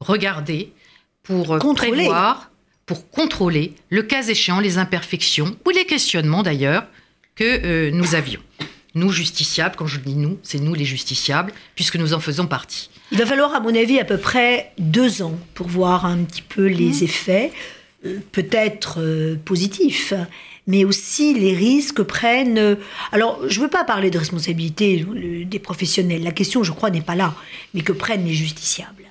regarder, 0.00 0.72
pour 1.22 1.54
euh, 1.54 1.58
Contrôler. 1.58 1.92
prévoir, 1.92 2.50
pour 2.86 3.08
contrôler, 3.10 3.74
le 3.90 4.02
cas 4.02 4.22
échéant, 4.22 4.60
les 4.60 4.78
imperfections 4.78 5.56
ou 5.66 5.70
les 5.70 5.86
questionnements 5.86 6.42
d'ailleurs 6.42 6.84
que 7.36 7.44
euh, 7.44 7.90
nous 7.92 8.14
avions. 8.14 8.40
Nous, 8.94 9.10
justiciables, 9.10 9.74
quand 9.76 9.86
je 9.86 9.98
dis 10.00 10.14
nous, 10.14 10.38
c'est 10.42 10.58
nous 10.58 10.74
les 10.74 10.84
justiciables, 10.84 11.52
puisque 11.74 11.96
nous 11.96 12.12
en 12.12 12.20
faisons 12.20 12.46
partie. 12.46 12.90
Il 13.10 13.18
va 13.18 13.26
falloir, 13.26 13.54
à 13.54 13.60
mon 13.60 13.74
avis, 13.74 13.98
à 13.98 14.04
peu 14.04 14.18
près 14.18 14.72
deux 14.78 15.22
ans 15.22 15.38
pour 15.54 15.68
voir 15.68 16.04
un 16.04 16.18
petit 16.24 16.42
peu 16.42 16.68
Mmh. 16.68 16.72
les 16.72 17.04
effets, 17.04 17.52
euh, 18.04 18.18
peut-être 18.32 19.00
euh, 19.00 19.36
positifs, 19.44 20.12
mais 20.66 20.84
aussi 20.84 21.34
les 21.34 21.54
risques 21.54 21.96
que 21.96 22.02
prennent. 22.02 22.58
euh, 22.58 22.76
alors, 23.12 23.40
je 23.48 23.58
ne 23.58 23.64
veux 23.64 23.70
pas 23.70 23.84
parler 23.84 24.10
de 24.10 24.18
responsabilité 24.18 25.04
des 25.44 25.58
professionnels. 25.58 26.22
La 26.22 26.32
question, 26.32 26.62
je 26.62 26.72
crois, 26.72 26.90
n'est 26.90 27.00
pas 27.00 27.14
là, 27.16 27.34
mais 27.74 27.82
que 27.82 27.92
prennent 27.92 28.24
les 28.24 28.34
justiciables? 28.34 29.04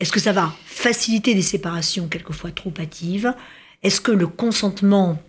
Est-ce 0.00 0.12
que 0.12 0.20
ça 0.20 0.32
va 0.32 0.54
faciliter 0.66 1.34
des 1.34 1.42
séparations 1.42 2.08
quelquefois 2.08 2.50
trop 2.50 2.72
hâtives? 2.78 3.32
Est-ce 3.82 4.00
que 4.00 4.12
le 4.12 4.26
consentement 4.26 5.22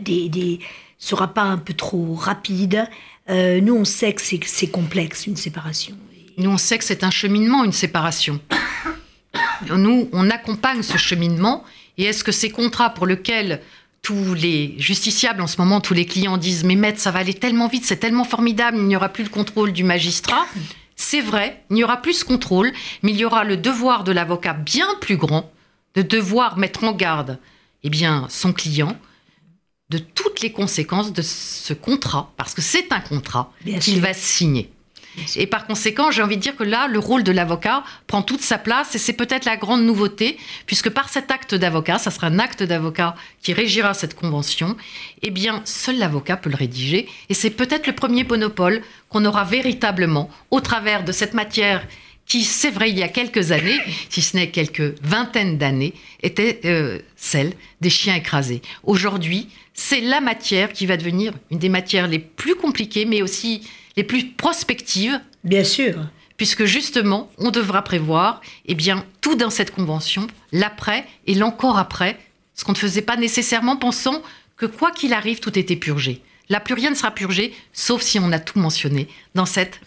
des, 0.00 0.28
des 0.28 0.58
sera 1.06 1.28
pas 1.34 1.42
un 1.42 1.58
peu 1.58 1.74
trop 1.74 2.14
rapide 2.14 2.88
Euh, 3.30 3.60
Nous, 3.60 3.74
on 3.76 3.84
sait 3.84 4.12
que 4.14 4.20
c'est- 4.20 4.66
complexe 4.70 5.26
une 5.28 5.36
séparation. 5.36 5.94
Nous, 6.38 6.50
on 6.50 6.58
sait 6.58 6.76
que 6.78 6.82
c'est 6.84 7.04
un 7.04 7.10
cheminement, 7.12 7.62
une 7.62 7.70
séparation. 7.72 8.40
Nous, 9.70 10.08
on 10.12 10.28
accompagne 10.30 10.82
ce 10.82 10.96
cheminement. 10.98 11.64
Et 11.98 12.04
est-ce 12.04 12.24
que 12.24 12.32
ces 12.32 12.50
contrats 12.50 12.90
pour 12.90 13.06
lesquels 13.06 13.60
tous 14.02 14.34
les 14.34 14.74
justiciables, 14.78 15.40
en 15.40 15.46
ce 15.46 15.58
moment, 15.60 15.80
tous 15.80 15.94
les 15.94 16.04
clients 16.06 16.36
disent 16.36 16.64
Mais 16.64 16.74
maître, 16.74 16.98
ça 16.98 17.10
va 17.12 17.20
aller 17.20 17.34
tellement 17.34 17.68
vite, 17.68 17.84
c'est 17.84 17.98
tellement 17.98 18.24
formidable, 18.24 18.76
il 18.78 18.84
n'y 18.86 18.96
aura 18.96 19.08
plus 19.10 19.22
le 19.24 19.30
contrôle 19.30 19.72
du 19.72 19.84
magistrat 19.84 20.44
C'est 20.96 21.20
vrai, 21.20 21.62
il 21.70 21.74
n'y 21.74 21.84
aura 21.84 21.98
plus 22.02 22.14
ce 22.14 22.24
contrôle, 22.24 22.72
mais 23.02 23.12
il 23.12 23.16
y 23.18 23.24
aura 23.24 23.44
le 23.44 23.56
devoir 23.56 24.02
de 24.04 24.10
l'avocat 24.12 24.52
bien 24.54 24.88
plus 25.00 25.16
grand 25.16 25.50
de 25.94 26.02
devoir 26.02 26.58
mettre 26.58 26.82
en 26.84 26.92
garde 26.92 27.38
eh 27.84 27.90
bien, 27.90 28.26
son 28.30 28.52
client 28.52 28.96
de 29.92 29.98
toutes 29.98 30.40
les 30.40 30.52
conséquences 30.52 31.12
de 31.12 31.20
ce 31.20 31.74
contrat, 31.74 32.32
parce 32.38 32.54
que 32.54 32.62
c'est 32.62 32.92
un 32.92 33.00
contrat 33.00 33.52
qu'il 33.80 34.00
va 34.00 34.14
signer. 34.14 34.70
Et 35.36 35.46
par 35.46 35.66
conséquent, 35.66 36.10
j'ai 36.10 36.22
envie 36.22 36.38
de 36.38 36.40
dire 36.40 36.56
que 36.56 36.64
là, 36.64 36.88
le 36.88 36.98
rôle 36.98 37.22
de 37.22 37.32
l'avocat 37.32 37.84
prend 38.06 38.22
toute 38.22 38.40
sa 38.40 38.56
place 38.56 38.94
et 38.94 38.98
c'est 38.98 39.12
peut-être 39.12 39.44
la 39.44 39.58
grande 39.58 39.82
nouveauté, 39.84 40.38
puisque 40.64 40.88
par 40.88 41.10
cet 41.10 41.30
acte 41.30 41.54
d'avocat, 41.54 41.98
ça 41.98 42.10
sera 42.10 42.28
un 42.28 42.38
acte 42.38 42.62
d'avocat 42.62 43.14
qui 43.42 43.52
régira 43.52 43.92
cette 43.92 44.14
convention, 44.14 44.74
eh 45.20 45.30
bien, 45.30 45.60
seul 45.66 45.98
l'avocat 45.98 46.38
peut 46.38 46.48
le 46.48 46.56
rédiger 46.56 47.08
et 47.28 47.34
c'est 47.34 47.50
peut-être 47.50 47.86
le 47.86 47.92
premier 47.92 48.24
monopole 48.24 48.80
qu'on 49.10 49.26
aura 49.26 49.44
véritablement 49.44 50.30
au 50.50 50.60
travers 50.60 51.04
de 51.04 51.12
cette 51.12 51.34
matière 51.34 51.86
qui, 52.26 52.44
c'est 52.44 52.70
vrai, 52.70 52.90
il 52.90 52.98
y 52.98 53.02
a 53.02 53.08
quelques 53.08 53.52
années, 53.52 53.78
si 54.08 54.22
ce 54.22 54.36
n'est 54.36 54.50
quelques 54.50 54.94
vingtaines 55.02 55.58
d'années, 55.58 55.92
était 56.22 56.60
euh, 56.64 56.98
celle 57.16 57.52
des 57.80 57.90
chiens 57.90 58.14
écrasés. 58.14 58.62
Aujourd'hui, 58.84 59.48
c'est 59.74 60.00
la 60.00 60.20
matière 60.20 60.72
qui 60.72 60.86
va 60.86 60.96
devenir 60.96 61.32
une 61.50 61.58
des 61.58 61.68
matières 61.68 62.08
les 62.08 62.18
plus 62.18 62.54
compliquées, 62.54 63.04
mais 63.04 63.22
aussi 63.22 63.68
les 63.96 64.04
plus 64.04 64.26
prospectives, 64.26 65.20
Bien 65.44 65.64
sûr. 65.64 65.96
puisque 66.36 66.64
justement, 66.64 67.30
on 67.38 67.50
devra 67.50 67.82
prévoir 67.82 68.40
eh 68.66 68.74
bien, 68.74 69.04
tout 69.20 69.34
dans 69.34 69.50
cette 69.50 69.72
convention, 69.72 70.26
l'après 70.52 71.04
et 71.26 71.34
l'encore 71.34 71.78
après, 71.78 72.18
ce 72.54 72.64
qu'on 72.64 72.72
ne 72.72 72.76
faisait 72.78 73.02
pas 73.02 73.16
nécessairement, 73.16 73.76
pensant 73.76 74.22
que 74.56 74.66
quoi 74.66 74.90
qu'il 74.92 75.12
arrive, 75.12 75.40
tout 75.40 75.58
était 75.58 75.76
purgé. 75.76 76.22
Là, 76.48 76.60
plus 76.60 76.74
rien 76.74 76.90
ne 76.90 76.94
sera 76.94 77.10
purgé, 77.10 77.54
sauf 77.72 78.02
si 78.02 78.18
on 78.18 78.30
a 78.32 78.38
tout 78.38 78.58
mentionné 78.58 79.08
dans 79.34 79.46
cette 79.46 79.80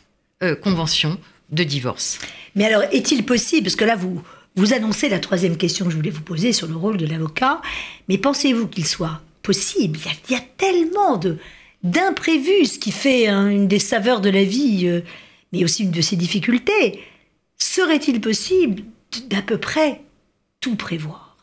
euh, 0.44 0.56
convention 0.56 1.18
de 1.56 1.64
divorce. 1.64 2.20
Mais 2.56 2.66
alors, 2.66 2.84
est-il 2.92 3.26
possible, 3.26 3.64
parce 3.64 3.76
que 3.76 3.86
là, 3.86 3.96
vous, 3.96 4.22
Vous 4.56 4.74
annoncez 4.74 5.10
la 5.10 5.20
troisième 5.20 5.58
question 5.58 5.86
que 5.86 5.92
je 5.92 5.98
voulais 5.98 6.12
vous 6.12 6.22
poser 6.22 6.54
sur 6.54 6.68
le 6.68 6.76
rôle 6.76 6.98
de 6.98 7.06
l'avocat, 7.06 7.62
mais 8.08 8.18
pensez-vous 8.18 8.68
qu'il 8.68 8.86
soit 8.86 9.22
possible? 9.42 10.00
Il 10.00 10.06
y, 10.06 10.10
a, 10.10 10.14
il 10.30 10.34
y, 10.34 10.38
a, 10.38 10.44
tellement 10.58 11.18
de 11.18 11.38
d'imprévus, 11.84 12.66
ce 12.66 12.80
qui 12.80 12.92
fait 12.92 13.28
hein, 13.28 13.48
une 13.48 13.68
des 13.68 13.80
saveurs 13.80 14.22
de 14.22 14.30
la 14.30 14.44
vie, 14.44 14.88
euh, 14.88 15.02
mais 15.54 15.64
aussi 15.64 15.84
une 15.84 15.92
de 15.92 16.02
ses 16.02 16.16
difficultés. 16.16 17.04
Serait-il 17.58 18.20
possible 18.22 18.84
d'à 19.28 19.42
peu 19.42 19.58
près 19.58 20.02
tout 20.60 20.76
prévoir? 20.76 21.38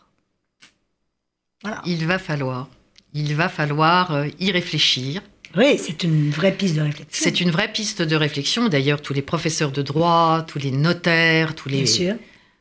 Voilà. 1.63 1.81
Il 1.87 2.07
va 2.07 2.19
falloir. 2.19 2.69
Il 3.15 3.35
va 3.35 3.49
falloir 3.49 4.13
euh, 4.13 4.29
y 4.41 4.51
réfléchir. 4.51 5.23
Oui, 5.57 5.79
c'est 5.79 6.03
une 6.03 6.31
vraie 6.31 6.53
piste 6.53 6.77
de 6.77 6.81
réflexion. 6.83 7.07
C'est 7.11 7.41
une 7.41 7.51
vraie 7.51 7.71
piste 7.73 8.01
de 8.03 8.17
réflexion. 8.17 8.69
D'ailleurs, 8.69 9.03
tous 9.03 9.13
les 9.13 9.23
professeurs 9.23 9.71
de 9.71 9.83
droit, 9.83 10.45
tous 10.47 10.59
les 10.59 10.71
notaires, 10.71 11.55
tous 11.55 11.69
les, 11.69 11.85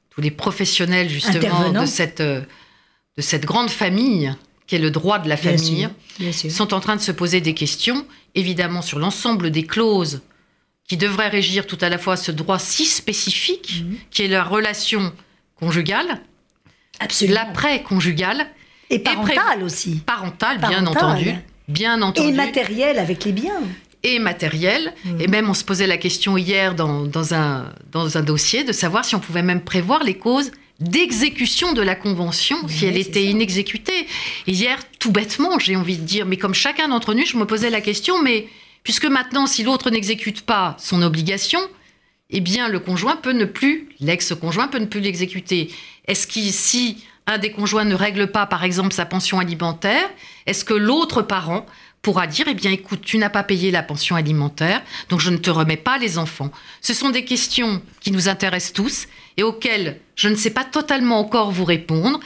tous 0.10 0.21
les 0.21 0.31
professionnels 0.31 1.10
justement 1.10 1.71
de 1.71 1.86
cette, 1.86 2.19
euh, 2.21 2.41
de 3.17 3.21
cette 3.21 3.45
grande 3.45 3.69
famille 3.69 4.33
qui 4.67 4.75
est 4.75 4.79
le 4.79 4.91
droit 4.91 5.19
de 5.19 5.27
la 5.29 5.38
famille, 5.38 5.75
bien 5.75 5.88
sûr, 5.89 6.19
bien 6.19 6.31
sûr. 6.31 6.51
sont 6.51 6.74
en 6.74 6.79
train 6.79 6.95
de 6.95 7.01
se 7.01 7.12
poser 7.12 7.41
des 7.41 7.53
questions, 7.53 8.05
évidemment 8.36 8.81
sur 8.81 9.00
l'ensemble 9.00 9.51
des 9.51 9.63
clauses 9.63 10.21
qui 10.88 10.98
devraient 10.98 11.29
régir 11.29 11.67
tout 11.67 11.77
à 11.81 11.89
la 11.89 11.98
fois 11.98 12.17
ce 12.17 12.31
droit 12.31 12.60
si 12.60 12.86
spécifique 12.86 13.83
Mhm. 13.86 13.95
qui 14.12 14.24
est 14.24 14.27
la 14.27 14.43
relation 14.43 15.13
conjugale, 15.55 16.21
l'après-conjugale, 17.27 18.48
Et 18.89 19.00
parentale 19.00 19.63
aussi. 19.63 20.01
parentale, 20.05 20.57
bien 20.60 20.86
entendu, 20.86 21.33
bien 21.72 22.01
entendu, 22.01 22.30
Et 22.30 22.32
matériel 22.32 23.00
avec 23.00 23.25
les 23.25 23.32
biens. 23.32 23.62
et 24.04 24.20
matériel. 24.20 24.94
Mhm. 25.06 25.22
Et 25.22 25.28
même, 25.28 25.50
on 25.50 25.54
se 25.54 25.63
posait 25.63 25.88
la 25.88 25.98
question 25.98 26.38
hier 26.38 26.74
dans, 26.75 27.04
dans 27.06 27.34
un, 27.34 27.72
dans 27.92 28.18
un 28.18 28.22
dossier 28.24 28.63
de 28.63 28.72
savoir 28.72 29.06
si 29.06 29.16
on 29.16 29.20
pouvait 29.20 29.44
même 29.44 29.62
prévoir 29.62 30.04
les 30.04 30.16
causes 30.16 30.51
d'exécution 30.80 31.74
de 31.74 31.82
la 31.82 31.96
convention 31.96 32.58
si 32.68 32.86
elle 32.86 32.98
était 32.98 33.24
ça. 33.24 33.30
inexécutée. 33.30 34.08
Et 34.48 34.51
hier, 34.51 34.80
tout 35.00 35.12
bêtement, 35.12 35.60
j'ai 35.60 35.75
envie 35.75 35.98
de 35.98 36.04
dire, 36.04 36.25
mais 36.25 36.38
comme 36.38 36.54
chacun 36.56 36.88
d'entre 36.88 37.13
nous, 37.13 37.25
je 37.25 37.38
me 37.38 37.46
posais 37.46 37.70
la 37.70 37.82
question, 37.82 38.22
mais 38.22 38.48
puisque 38.84 39.06
maintenant, 39.06 39.46
si 39.46 39.63
l'autre 39.63 39.90
n'exécute 39.92 40.42
pas 40.42 40.75
son 40.80 41.01
obligation, 41.04 41.60
eh 42.32 42.40
bien, 42.42 42.68
le 42.68 42.80
conjoint 42.80 43.16
peut 43.16 43.34
ne 43.34 43.46
plus, 43.46 43.90
l'ex-conjoint 44.00 44.68
peut 44.70 44.80
ne 44.80 44.86
plus 44.86 45.01
l'exécuter. 45.01 45.70
Est-ce 46.08 46.25
que 46.25 46.40
si 46.51 47.04
des 47.38 47.52
conjoints 47.52 47.86
ne 47.86 47.96
règle 47.96 48.28
pas, 48.28 48.46
par 48.46 48.64
exemple, 48.64 48.94
sa 48.94 49.06
pension 49.06 49.40
alimentaire, 49.40 50.10
est-ce 50.46 50.66
que 50.66 50.74
l'autre 50.74 51.22
parent 51.22 51.66
pourra 52.02 52.28
dire, 52.28 52.48
eh 52.50 52.54
bien, 52.54 52.72
écoute, 52.72 53.02
tu 53.02 53.18
n'as 53.18 53.30
pas 53.30 53.44
payé 53.44 53.70
la 53.72 53.84
pension 53.84 54.16
alimentaire, 54.16 54.82
donc 55.10 55.20
je 55.20 55.30
ne 55.30 55.38
te 55.38 55.50
remets 55.50 55.78
pas 55.78 55.98
les 55.98 56.18
enfants? 56.18 56.52
Ce 56.82 56.94
sont 56.94 57.10
des 57.10 57.26
questions 57.26 57.82
qui 58.00 58.12
nous 58.12 58.28
intéressent 58.28 58.74
tous 58.74 59.08
et 59.38 59.44
auxquelles 59.44 60.00
je 60.16 60.30
ne 60.30 60.36
sais 60.36 60.50
pas 60.50 60.64
totalement 60.64 61.20
encore 61.20 61.52
vous 61.52 61.66
répondre. 61.66 62.20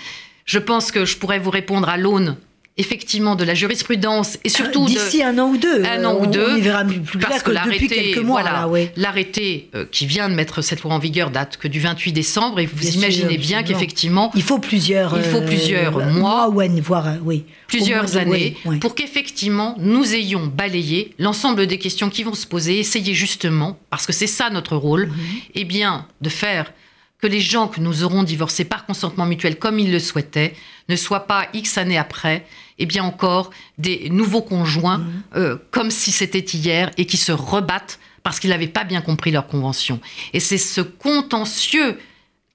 Je 0.46 0.60
pense 0.60 0.92
que 0.92 1.06
je 1.06 1.18
pourrais 1.18 1.40
vous 1.40 1.50
répondre 1.50 1.90
à 1.90 1.98
l'aune, 1.98 2.38
effectivement, 2.78 3.36
de 3.36 3.44
la 3.46 3.54
jurisprudence 3.54 4.38
et 4.44 4.50
surtout 4.50 4.84
de... 4.84 4.90
D'ici 4.90 5.24
un 5.24 5.38
an 5.40 5.50
ou 5.50 5.58
deux. 5.58 5.84
Un 5.86 6.04
euh, 6.04 6.06
an 6.08 6.16
ou 6.16 6.24
on- 6.24 6.26
deux, 6.26 6.48
On 6.52 6.56
y 6.58 6.62
verra 6.62 6.84
plus, 6.84 7.00
plus 7.00 7.20
Parce 7.20 7.42
que 7.42 7.52
que, 7.52 7.56
depuis 7.56 7.56
l'arrêté, 7.88 7.88
quelques 7.88 8.18
mois. 8.26 8.42
voilà, 8.42 8.60
là, 8.62 8.68
ouais. 8.68 8.92
l'arrêté 8.98 9.70
euh, 9.76 9.86
qui 9.90 10.06
vient 10.06 10.28
de 10.30 10.34
mettre 10.36 10.62
cette 10.62 10.82
loi 10.82 10.94
en 10.94 11.00
vigueur 11.00 11.30
date 11.32 11.56
que 11.58 11.68
du 11.70 11.80
28 11.80 12.12
décembre, 12.12 12.60
et 12.60 12.66
vous 12.66 12.76
Bien 12.78 12.92
sûr, 12.92 13.00
imaginez 13.00 13.38
bien 13.38 13.64
qu'effectivement, 13.64 14.32
Il 14.36 14.44
faut 14.44 14.60
plusieurs. 14.60 15.18
Il 15.18 15.24
faut 15.24 15.42
plusieurs 15.42 15.98
euh, 15.98 16.12
mois. 16.12 16.50
ou 16.50 16.60
années, 16.60 16.82
voire, 16.82 17.08
euh, 17.08 17.16
oui. 17.24 17.46
plusieurs 17.68 18.04
moins, 18.10 18.16
années 18.18 18.58
oui, 18.66 18.72
oui. 18.74 18.78
pour 18.80 18.94
qu'effectivement 18.94 19.76
nous 19.80 20.14
ayons 20.14 20.46
balayé 20.48 21.14
l'ensemble 21.18 21.68
des 21.68 21.78
questions 21.78 22.10
qui 22.10 22.24
vont 22.24 22.34
se 22.34 22.46
poser, 22.46 22.80
essayer 22.80 23.14
justement, 23.14 23.80
parce 23.90 24.06
que 24.06 24.12
c'est 24.14 24.28
ça 24.28 24.50
notre 24.50 24.76
rôle, 24.76 25.08
Mhm. 25.08 25.16
eh 25.56 25.64
bien 25.64 26.08
de 26.22 26.30
faire 26.30 26.74
que 27.22 27.28
les 27.28 27.40
gens 27.42 27.68
que 27.68 27.80
nous 27.80 28.04
aurons 28.04 28.24
divorcés 28.24 28.66
par 28.66 28.86
consentement 28.86 29.26
mutuel 29.26 29.58
comme 29.58 29.80
ils 29.80 29.92
le 29.92 30.00
souhaitaient 30.00 30.54
ne 30.90 30.96
soient 30.96 31.28
pas 31.28 31.48
X 31.54 31.78
années 31.78 31.98
après, 31.98 32.46
eh 32.78 32.86
bien 32.86 33.04
encore 33.04 33.50
des 33.78 34.10
nouveaux 34.10 34.42
conjoints 34.42 34.98
Mhm. 35.00 35.24
euh, 35.38 35.58
comme 35.72 35.92
si 35.92 36.12
c'était 36.12 36.40
hier 36.40 36.92
et 36.98 37.06
qui 37.06 37.18
se 37.18 37.32
rebattent 37.32 38.00
parce 38.22 38.40
qu'ils 38.40 38.50
n'avaient 38.50 38.68
pas 38.68 38.84
bien 38.84 39.02
compris 39.02 39.32
leur 39.32 39.48
convention. 39.48 40.00
Et 40.34 40.40
c'est 40.40 40.58
ce 40.58 40.82
contentieux 40.82 41.98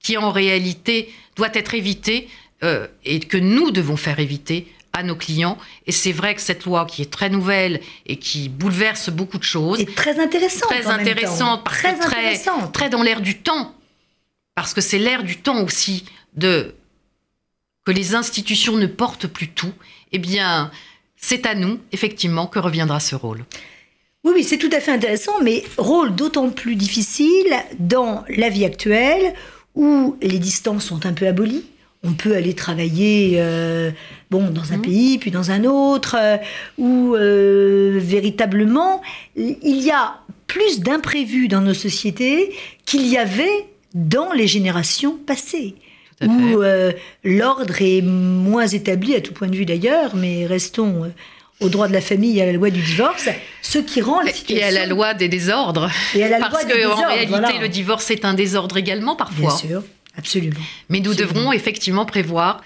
qui 0.03 0.17
en 0.17 0.31
réalité 0.31 1.11
doit 1.35 1.49
être 1.53 1.73
évité 1.73 2.27
euh, 2.63 2.87
et 3.05 3.19
que 3.19 3.37
nous 3.37 3.71
devons 3.71 3.97
faire 3.97 4.19
éviter 4.19 4.71
à 4.93 5.03
nos 5.03 5.15
clients. 5.15 5.57
Et 5.87 5.91
c'est 5.91 6.11
vrai 6.11 6.35
que 6.35 6.41
cette 6.41 6.65
loi 6.65 6.85
qui 6.85 7.01
est 7.01 7.11
très 7.11 7.29
nouvelle 7.29 7.79
et 8.05 8.17
qui 8.17 8.49
bouleverse 8.49 9.09
beaucoup 9.09 9.37
de 9.37 9.43
choses, 9.43 9.79
Et 9.79 9.85
très 9.85 10.19
intéressante. 10.19 10.69
très 10.69 10.85
en 10.85 10.97
même 10.97 11.05
temps. 11.05 11.11
intéressante, 11.11 11.63
Très 11.65 11.95
très, 11.97 12.05
intéressante. 12.17 12.73
très 12.73 12.89
dans 12.89 13.01
l'air 13.01 13.21
du 13.21 13.37
temps, 13.39 13.73
parce 14.61 14.75
que 14.75 14.81
c'est 14.81 14.99
l'air 14.99 15.23
du 15.23 15.37
temps 15.37 15.63
aussi 15.63 16.05
de 16.35 16.75
que 17.83 17.91
les 17.91 18.13
institutions 18.13 18.77
ne 18.77 18.85
portent 18.85 19.25
plus 19.25 19.47
tout. 19.47 19.73
Eh 20.11 20.19
bien, 20.19 20.69
c'est 21.15 21.47
à 21.47 21.55
nous, 21.55 21.79
effectivement, 21.91 22.45
que 22.45 22.59
reviendra 22.59 22.99
ce 22.99 23.15
rôle. 23.15 23.43
Oui, 24.23 24.33
oui, 24.35 24.43
c'est 24.43 24.59
tout 24.59 24.69
à 24.71 24.79
fait 24.79 24.91
intéressant, 24.91 25.31
mais 25.41 25.63
rôle 25.79 26.13
d'autant 26.15 26.51
plus 26.51 26.75
difficile 26.75 27.51
dans 27.79 28.23
la 28.29 28.49
vie 28.49 28.65
actuelle 28.65 29.33
où 29.73 30.15
les 30.21 30.37
distances 30.37 30.85
sont 30.85 31.07
un 31.07 31.13
peu 31.13 31.25
abolies. 31.25 31.65
On 32.03 32.13
peut 32.13 32.35
aller 32.35 32.53
travailler 32.53 33.37
euh, 33.37 33.89
bon, 34.29 34.51
dans 34.51 34.73
un 34.73 34.77
Mhm. 34.77 34.81
pays, 34.83 35.17
puis 35.17 35.31
dans 35.31 35.49
un 35.49 35.63
autre, 35.65 36.15
euh, 36.19 36.37
où 36.77 37.15
euh, 37.15 37.97
véritablement 37.99 39.01
il 39.35 39.81
y 39.81 39.89
a 39.89 40.19
plus 40.45 40.81
d'imprévus 40.81 41.47
dans 41.47 41.61
nos 41.61 41.73
sociétés 41.73 42.53
qu'il 42.85 43.07
y 43.07 43.17
avait 43.17 43.70
dans 43.93 44.31
les 44.31 44.47
générations 44.47 45.17
passées 45.17 45.75
où 46.23 46.61
euh, 46.61 46.91
l'ordre 47.23 47.81
est 47.81 48.01
moins 48.01 48.67
établi 48.67 49.15
à 49.15 49.21
tout 49.21 49.33
point 49.33 49.47
de 49.47 49.55
vue 49.55 49.65
d'ailleurs, 49.65 50.15
mais 50.15 50.45
restons 50.45 51.05
euh, 51.05 51.07
au 51.59 51.69
droit 51.69 51.87
de 51.87 51.93
la 51.93 52.01
famille 52.01 52.37
et 52.37 52.43
à 52.43 52.45
la 52.45 52.51
loi 52.53 52.69
du 52.69 52.81
divorce, 52.81 53.27
ce 53.61 53.79
qui 53.79 54.01
rend 54.01 54.21
la 54.21 54.29
Et 54.29 54.33
situation... 54.33 54.67
à 54.67 54.71
la 54.71 54.85
loi 54.85 55.13
des 55.13 55.27
désordres. 55.29 55.89
Et 56.15 56.23
à 56.23 56.29
la 56.29 56.39
Parce 56.39 56.63
qu'en 56.65 57.07
réalité, 57.07 57.25
voilà. 57.27 57.59
le 57.59 57.69
divorce 57.69 58.11
est 58.11 58.25
un 58.25 58.33
désordre 58.33 58.77
également 58.77 59.15
Bien 59.15 59.25
parfois. 59.25 59.57
sûr, 59.57 59.83
absolument. 60.17 60.59
Mais 60.89 60.99
nous 60.99 61.11
Absolument. 61.11 61.33
devrons 61.33 61.53
effectivement 61.53 62.05
prévoir 62.05 62.61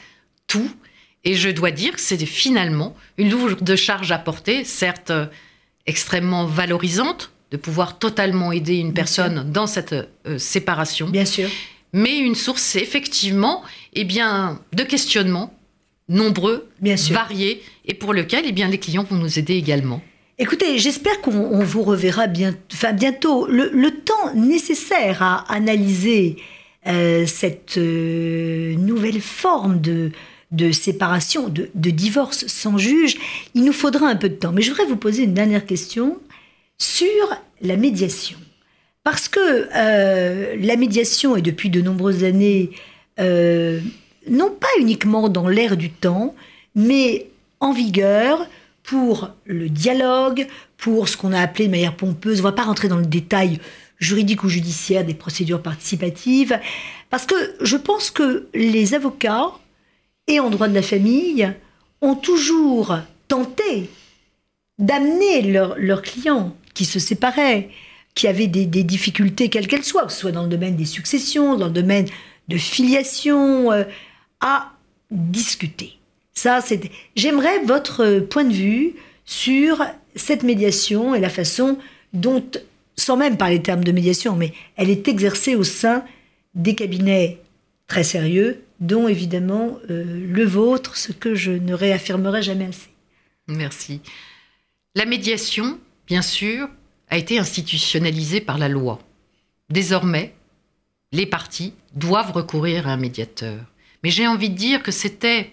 tout. 0.48 0.70
Et 1.24 1.36
je 1.36 1.50
dois 1.50 1.72
dire 1.72 1.94
que 1.94 2.02
c'est 2.02 2.24
finalement 2.26 2.96
une 3.18 3.30
lourde 3.32 3.76
charge 3.76 4.12
à 4.12 4.18
porter, 4.18 4.64
certes 4.64 5.12
euh, 5.12 5.26
extrêmement 5.88 6.46
valorisante, 6.46 7.32
de 7.52 7.58
pouvoir 7.58 8.00
totalement 8.00 8.52
aider 8.52 8.76
une 8.76 8.88
Bien 8.92 8.94
personne 8.94 9.52
dans 9.52 9.68
cette 9.68 9.94
euh, 9.94 10.38
séparation, 10.38 11.08
Bien 11.10 11.26
sûr. 11.26 11.50
mais 11.94 12.18
une 12.20 12.36
source 12.36 12.76
effectivement 12.76 13.64
eh 13.94 14.04
bien, 14.04 14.60
de 14.74 14.84
questionnements 14.84 15.54
nombreux, 16.10 16.70
Bien 16.82 16.98
sûr. 16.98 17.16
variés, 17.16 17.62
et 17.86 17.94
pour 17.94 18.14
lequel 18.14 18.46
eh 18.48 18.52
bien, 18.52 18.68
les 18.68 18.78
clients 18.78 19.04
vont 19.04 19.16
nous 19.18 19.40
aider 19.40 19.56
également. 19.56 20.02
Écoutez, 20.38 20.78
j'espère 20.80 21.22
qu'on 21.22 21.32
on 21.34 21.64
vous 21.64 21.82
reverra 21.84 22.28
bien, 22.28 22.54
enfin, 22.74 22.92
bientôt. 22.94 23.48
Le, 23.48 23.70
le 23.74 23.92
temps 23.92 24.34
nécessaire 24.36 25.24
à 25.24 25.52
analyser 25.52 26.36
euh, 26.88 27.26
cette 27.26 27.78
euh, 27.78 28.76
nouvelle 28.76 29.22
forme 29.22 29.80
de, 29.80 30.12
de 30.52 30.72
séparation, 30.74 31.48
de, 31.48 31.70
de 31.74 31.90
divorce 31.90 32.46
sans 32.48 32.78
juge, 32.78 33.16
il 33.56 33.64
nous 33.64 33.74
faudra 33.74 34.08
un 34.08 34.16
peu 34.18 34.28
de 34.30 34.36
temps. 34.36 34.52
Mais 34.52 34.62
je 34.62 34.72
voudrais 34.72 34.86
vous 34.86 34.98
poser 34.98 35.24
une 35.24 35.34
dernière 35.34 35.66
question 35.66 36.18
sur 36.78 37.36
la 37.62 37.78
médiation. 37.78 38.38
Parce 39.04 39.28
que 39.28 39.70
euh, 39.76 40.56
la 40.60 40.76
médiation 40.78 41.36
est 41.36 41.42
depuis 41.42 41.70
de 41.70 41.82
nombreuses 41.82 42.24
années, 42.24 42.72
euh, 43.20 43.80
non 44.30 44.50
pas 44.50 44.68
uniquement 44.80 45.30
dans 45.30 45.48
l'ère 45.48 45.78
du 45.78 45.92
temps, 45.92 46.34
mais 46.74 47.28
en 47.60 47.72
vigueur 47.72 48.48
pour 48.84 49.30
le 49.46 49.70
dialogue, 49.70 50.48
pour 50.78 51.08
ce 51.08 51.18
qu'on 51.18 51.34
a 51.34 51.40
appelé 51.40 51.68
de 51.68 51.72
manière 51.72 51.96
pompeuse, 51.96 52.40
on 52.40 52.44
ne 52.44 52.50
va 52.50 52.52
pas 52.52 52.64
rentrer 52.64 52.88
dans 52.88 52.98
le 52.98 53.06
détail 53.06 53.60
juridique 54.00 54.44
ou 54.44 54.50
judiciaire 54.50 55.06
des 55.06 55.14
procédures 55.14 55.62
participatives, 55.62 56.60
parce 57.10 57.26
que 57.26 57.36
je 57.62 57.78
pense 57.78 58.12
que 58.12 58.48
les 58.54 58.94
avocats 58.94 59.52
et 60.28 60.40
en 60.40 60.50
droit 60.50 60.68
de 60.68 60.74
la 60.74 60.82
famille 60.82 61.52
ont 62.02 62.16
toujours 62.16 62.98
tenté 63.28 63.90
d'amener 64.78 65.42
leurs 65.42 65.78
leurs 65.78 66.02
clients 66.02 66.56
qui 66.76 66.86
se 66.86 67.00
séparaient, 67.00 67.70
qui 68.14 68.28
avaient 68.28 68.48
des, 68.48 68.66
difficultés 68.66 69.50
quelles 69.50 69.68
qu'elles 69.68 69.84
soient, 69.84 70.06
que 70.06 70.12
ce 70.12 70.20
soit 70.20 70.32
dans 70.32 70.44
le 70.44 70.50
domaine 70.50 70.76
des 70.76 70.86
successions, 70.86 71.58
dans 71.58 71.68
le 71.68 71.74
domaine 71.74 72.06
de 72.48 72.58
filiation, 72.58 73.72
euh, 73.72 73.84
à 74.42 74.74
discuter. 75.10 75.98
Ça, 76.34 76.62
c'est. 76.62 76.92
J'aimerais 77.16 77.64
votre 77.64 78.04
euh, 78.04 78.22
point 78.22 78.44
de 78.44 78.54
vue 78.54 78.94
sur 79.26 79.84
cette 80.16 80.44
médiation 80.44 81.16
et 81.16 81.20
la 81.20 81.30
façon 81.30 81.80
dont, 82.14 82.44
sans 82.96 83.18
même 83.18 83.38
parler 83.38 83.62
termes 83.62 83.84
de 83.84 83.92
médiation, 83.92 84.36
mais 84.36 84.54
elle 84.76 84.90
est 84.90 85.08
exercée 85.08 85.56
au 85.56 85.64
sein 85.64 86.06
des 86.54 86.76
cabinets 86.76 87.40
très 87.88 88.04
sérieux, 88.04 88.62
dont 88.80 89.08
évidemment 89.08 89.80
euh, 89.90 90.04
le 90.04 90.46
vôtre, 90.46 90.98
ce 90.98 91.12
que 91.12 91.36
je 91.36 91.52
ne 91.52 91.74
réaffirmerai 91.74 92.42
jamais 92.42 92.66
assez. 92.66 92.90
Merci. 93.48 94.02
La 94.96 95.06
médiation, 95.06 95.80
bien 96.08 96.22
sûr, 96.22 96.70
a 97.10 97.18
été 97.18 97.40
institutionnalisée 97.40 98.42
par 98.42 98.58
la 98.58 98.70
loi. 98.70 99.00
Désormais, 99.70 100.34
les 101.12 101.26
parties 101.26 101.74
doivent 101.94 102.32
recourir 102.32 102.88
à 102.88 102.92
un 102.92 102.98
médiateur. 102.98 103.60
Mais 104.04 104.10
j'ai 104.10 104.28
envie 104.28 104.50
de 104.50 104.58
dire 104.58 104.84
que 104.84 104.92
c'était, 104.92 105.52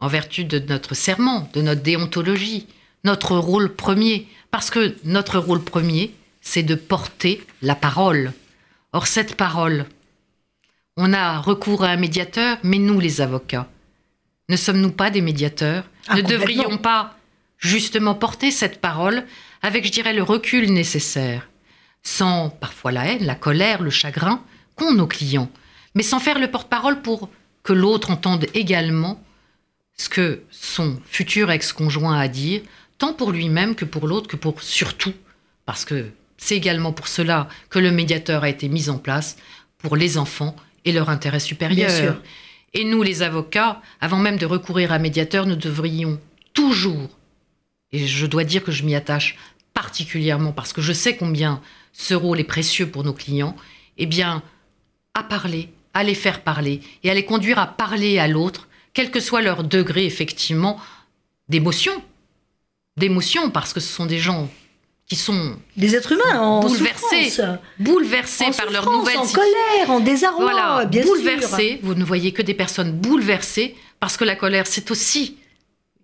en 0.00 0.08
vertu 0.08 0.44
de 0.44 0.58
notre 0.58 0.94
serment, 0.94 1.48
de 1.54 1.62
notre 1.62 1.82
déontologie, 1.82 2.66
notre 3.04 3.36
rôle 3.36 3.74
premier. 3.74 4.26
Parce 4.50 4.70
que 4.70 4.96
notre 5.04 5.38
rôle 5.38 5.62
premier, 5.62 6.14
c'est 6.40 6.62
de 6.62 6.74
porter 6.74 7.42
la 7.62 7.74
parole. 7.74 8.32
Or, 8.92 9.06
cette 9.06 9.36
parole, 9.36 9.86
on 10.96 11.12
a 11.12 11.38
recours 11.40 11.84
à 11.84 11.88
un 11.88 11.96
médiateur, 11.96 12.58
mais 12.62 12.78
nous, 12.78 13.00
les 13.00 13.20
avocats, 13.20 13.68
ne 14.48 14.56
sommes-nous 14.56 14.92
pas 14.92 15.10
des 15.10 15.22
médiateurs? 15.22 15.84
Ah, 16.08 16.16
Ne 16.16 16.22
devrions 16.22 16.76
pas 16.76 17.16
justement 17.62 18.14
porter 18.14 18.50
cette 18.50 18.80
parole 18.80 19.24
avec, 19.62 19.86
je 19.86 19.92
dirais, 19.92 20.12
le 20.12 20.24
recul 20.24 20.72
nécessaire, 20.72 21.48
sans 22.02 22.50
parfois 22.50 22.92
la 22.92 23.06
haine, 23.06 23.24
la 23.24 23.36
colère, 23.36 23.80
le 23.80 23.90
chagrin 23.90 24.42
qu'ont 24.74 24.92
nos 24.92 25.06
clients, 25.06 25.50
mais 25.94 26.02
sans 26.02 26.18
faire 26.18 26.40
le 26.40 26.50
porte-parole 26.50 27.00
pour 27.00 27.30
que 27.62 27.72
l'autre 27.72 28.10
entende 28.10 28.46
également 28.52 29.22
ce 29.96 30.08
que 30.08 30.42
son 30.50 30.98
futur 31.06 31.50
ex-conjoint 31.50 32.18
a 32.18 32.22
à 32.22 32.28
dire, 32.28 32.62
tant 32.98 33.12
pour 33.12 33.30
lui-même 33.30 33.76
que 33.76 33.84
pour 33.84 34.08
l'autre, 34.08 34.26
que 34.26 34.36
pour 34.36 34.60
surtout, 34.60 35.14
parce 35.64 35.84
que 35.84 36.06
c'est 36.38 36.56
également 36.56 36.92
pour 36.92 37.06
cela 37.06 37.46
que 37.70 37.78
le 37.78 37.92
médiateur 37.92 38.42
a 38.42 38.48
été 38.48 38.68
mis 38.68 38.90
en 38.90 38.98
place, 38.98 39.36
pour 39.78 39.96
les 39.96 40.18
enfants 40.18 40.56
et 40.84 40.90
leur 40.90 41.10
intérêt 41.10 41.38
supérieur. 41.38 41.88
Bien 41.88 41.96
sûr. 41.96 42.22
Et 42.74 42.84
nous, 42.84 43.02
les 43.02 43.22
avocats, 43.22 43.80
avant 44.00 44.18
même 44.18 44.38
de 44.38 44.46
recourir 44.46 44.90
à 44.90 44.96
un 44.96 44.98
médiateur, 44.98 45.46
nous 45.46 45.56
devrions 45.56 46.18
toujours, 46.54 47.10
et 47.92 48.06
je 48.06 48.26
dois 48.26 48.44
dire 48.44 48.62
que 48.64 48.72
je 48.72 48.82
m'y 48.84 48.94
attache 48.94 49.36
particulièrement 49.74 50.52
parce 50.52 50.72
que 50.72 50.80
je 50.82 50.92
sais 50.92 51.16
combien 51.16 51.60
ce 51.92 52.14
rôle 52.14 52.40
est 52.40 52.44
précieux 52.44 52.88
pour 52.88 53.04
nos 53.04 53.12
clients, 53.12 53.56
eh 53.98 54.06
bien, 54.06 54.42
à 55.14 55.22
parler, 55.22 55.68
à 55.94 56.02
les 56.04 56.14
faire 56.14 56.42
parler 56.42 56.80
et 57.04 57.10
à 57.10 57.14
les 57.14 57.24
conduire 57.24 57.58
à 57.58 57.66
parler 57.66 58.18
à 58.18 58.28
l'autre, 58.28 58.68
quel 58.94 59.10
que 59.10 59.20
soit 59.20 59.42
leur 59.42 59.64
degré, 59.64 60.04
effectivement, 60.06 60.78
d'émotion. 61.48 61.92
D'émotion, 62.96 63.50
parce 63.50 63.72
que 63.72 63.80
ce 63.80 63.92
sont 63.92 64.06
des 64.06 64.18
gens 64.18 64.48
qui 65.06 65.16
sont 65.16 65.56
Des 65.76 65.94
êtres 65.94 66.12
humains 66.12 66.40
en 66.40 66.60
Bouleversés. 66.60 67.30
souffrance. 67.30 67.58
bouleversés 67.78 68.44
En 68.44 68.52
par 68.52 68.70
leur 68.70 68.90
nouvelle 68.90 69.18
en 69.18 69.26
colère, 69.26 69.90
en 69.90 70.00
désarroi, 70.00 70.42
Voilà, 70.50 70.84
bien 70.86 71.02
bouleversés. 71.04 71.80
Vous 71.82 71.94
ne 71.94 72.04
voyez 72.04 72.32
que 72.32 72.42
des 72.42 72.54
personnes 72.54 72.92
bouleversées 72.92 73.74
parce 74.00 74.16
que 74.16 74.24
la 74.24 74.36
colère, 74.36 74.66
c'est 74.66 74.90
aussi 74.90 75.36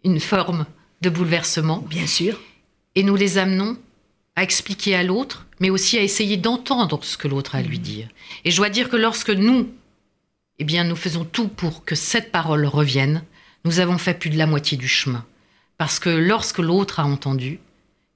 une 0.04 0.20
forme 0.20 0.66
de 1.00 1.10
bouleversement. 1.10 1.80
sûr. 1.80 1.88
Bien 1.88 2.06
sûr. 2.06 2.40
Et 2.94 3.02
nous 3.02 3.16
les 3.16 3.38
amenons 3.38 3.76
à 4.36 4.42
expliquer 4.42 4.94
à 4.94 5.02
l'autre, 5.02 5.46
mais 5.60 5.70
aussi 5.70 5.98
à 5.98 6.02
essayer 6.02 6.36
d'entendre 6.36 7.00
ce 7.02 7.16
que 7.16 7.28
l'autre 7.28 7.54
a 7.54 7.58
à 7.58 7.62
lui 7.62 7.78
dire. 7.78 8.08
Et 8.44 8.50
je 8.50 8.56
dois 8.56 8.70
dire 8.70 8.88
que 8.88 8.96
lorsque 8.96 9.30
nous, 9.30 9.68
eh 10.58 10.64
bien, 10.64 10.84
nous 10.84 10.96
faisons 10.96 11.24
tout 11.24 11.48
pour 11.48 11.84
que 11.84 11.94
cette 11.94 12.30
parole 12.32 12.64
revienne, 12.66 13.22
nous 13.64 13.80
avons 13.80 13.98
fait 13.98 14.14
plus 14.18 14.30
de 14.30 14.38
la 14.38 14.46
moitié 14.46 14.76
du 14.78 14.88
chemin. 14.88 15.24
Parce 15.76 15.98
que 15.98 16.08
lorsque 16.10 16.58
l'autre 16.58 17.00
a 17.00 17.04
entendu, 17.04 17.60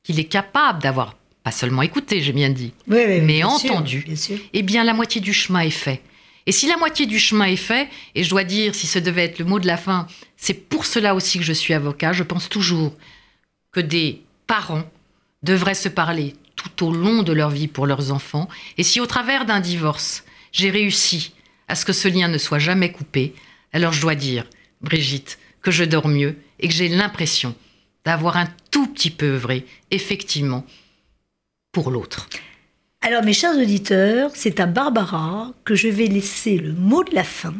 qu'il 0.02 0.18
est 0.18 0.24
capable 0.24 0.82
d'avoir, 0.82 1.16
pas 1.44 1.50
seulement 1.52 1.82
écouté, 1.82 2.20
j'ai 2.22 2.32
bien 2.32 2.50
dit, 2.50 2.72
Oui, 2.88 2.98
oui, 3.06 3.20
Mais 3.20 3.38
bien 3.38 3.50
sûr, 3.58 3.72
entendu. 3.72 4.02
bien 4.06 4.16
sûr. 4.16 4.38
eh 4.52 4.62
bien, 4.62 4.82
la 4.84 4.94
moitié 4.94 5.20
du 5.20 5.32
chemin 5.32 5.60
est 5.60 5.70
fait. 5.70 6.02
Et 6.46 6.52
si 6.52 6.66
la 6.66 6.76
moitié 6.76 7.07
du 7.07 7.18
chemin 7.18 7.44
est 7.44 7.57
fait, 7.57 7.88
et 8.14 8.24
je 8.24 8.31
dois 8.31 8.44
dire, 8.44 8.74
si 8.74 8.87
ce 8.87 8.98
devait 8.98 9.24
être 9.24 9.38
le 9.38 9.44
mot 9.44 9.61
de 9.61 9.66
la 9.66 9.76
fin, 9.76 10.07
c'est 10.37 10.55
pour 10.55 10.87
cela 10.87 11.14
aussi 11.14 11.38
que 11.38 11.44
je 11.44 11.52
suis 11.52 11.74
avocat, 11.74 12.12
je 12.12 12.22
pense 12.22 12.48
toujours 12.48 12.94
que 13.70 13.81
des 13.81 14.22
parents 14.46 14.85
devraient 15.42 15.74
se 15.74 15.88
parler 15.88 16.35
tout 16.57 16.87
au 16.87 16.92
long 16.92 17.22
de 17.22 17.33
leur 17.33 17.50
vie 17.50 17.68
pour 17.68 17.87
leurs 17.87 18.12
enfants. 18.12 18.48
Et 18.76 18.83
si 18.83 19.00
au 19.00 19.07
travers 19.07 19.44
d'un 19.44 19.61
divorce, 19.61 20.24
j'ai 20.52 20.70
réussi 20.70 21.33
à 21.68 21.74
ce 21.74 21.85
que 21.85 21.92
ce 21.92 22.09
lien 22.09 22.28
ne 22.28 22.38
soit 22.38 22.59
jamais 22.59 22.92
coupé, 22.92 23.35
alors 23.72 23.92
je 23.92 24.00
dois 24.00 24.14
dire, 24.14 24.44
Brigitte, 24.81 25.38
que 25.62 25.70
je 25.70 25.85
dors 25.85 26.09
mieux 26.09 26.37
et 26.59 26.68
que 26.68 26.74
j'ai 26.74 26.88
l'impression 26.88 27.55
d'avoir 28.05 28.37
un 28.37 28.48
tout 28.70 28.88
petit 28.88 29.11
peu 29.11 29.35
œuvré, 29.35 29.64
effectivement, 29.90 30.66
pour 31.70 31.90
l'autre. 31.90 32.28
Alors, 33.04 33.24
mes 33.24 33.32
chers 33.32 33.56
auditeurs, 33.56 34.30
c'est 34.32 34.60
à 34.60 34.66
Barbara 34.66 35.50
que 35.64 35.74
je 35.74 35.88
vais 35.88 36.06
laisser 36.06 36.56
le 36.56 36.72
mot 36.72 37.02
de 37.02 37.12
la 37.12 37.24
fin. 37.24 37.52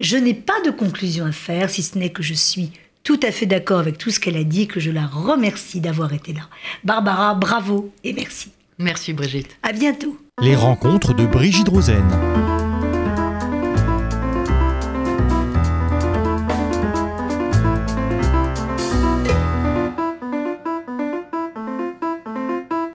Je 0.00 0.16
n'ai 0.16 0.34
pas 0.34 0.60
de 0.64 0.70
conclusion 0.70 1.26
à 1.26 1.32
faire, 1.32 1.70
si 1.70 1.80
ce 1.80 1.96
n'est 1.96 2.10
que 2.10 2.24
je 2.24 2.34
suis 2.34 2.72
tout 3.04 3.20
à 3.22 3.30
fait 3.30 3.46
d'accord 3.46 3.78
avec 3.78 3.98
tout 3.98 4.10
ce 4.10 4.18
qu'elle 4.18 4.36
a 4.36 4.42
dit, 4.42 4.66
que 4.66 4.80
je 4.80 4.90
la 4.90 5.06
remercie 5.06 5.80
d'avoir 5.80 6.12
été 6.12 6.32
là. 6.32 6.42
Barbara, 6.82 7.34
bravo 7.34 7.92
et 8.02 8.12
merci. 8.12 8.50
Merci 8.78 9.12
Brigitte. 9.12 9.56
À 9.62 9.72
bientôt. 9.72 10.18
Les 10.42 10.56
rencontres 10.56 11.14
de 11.14 11.24
Brigitte 11.24 11.68
Rosen. 11.68 12.57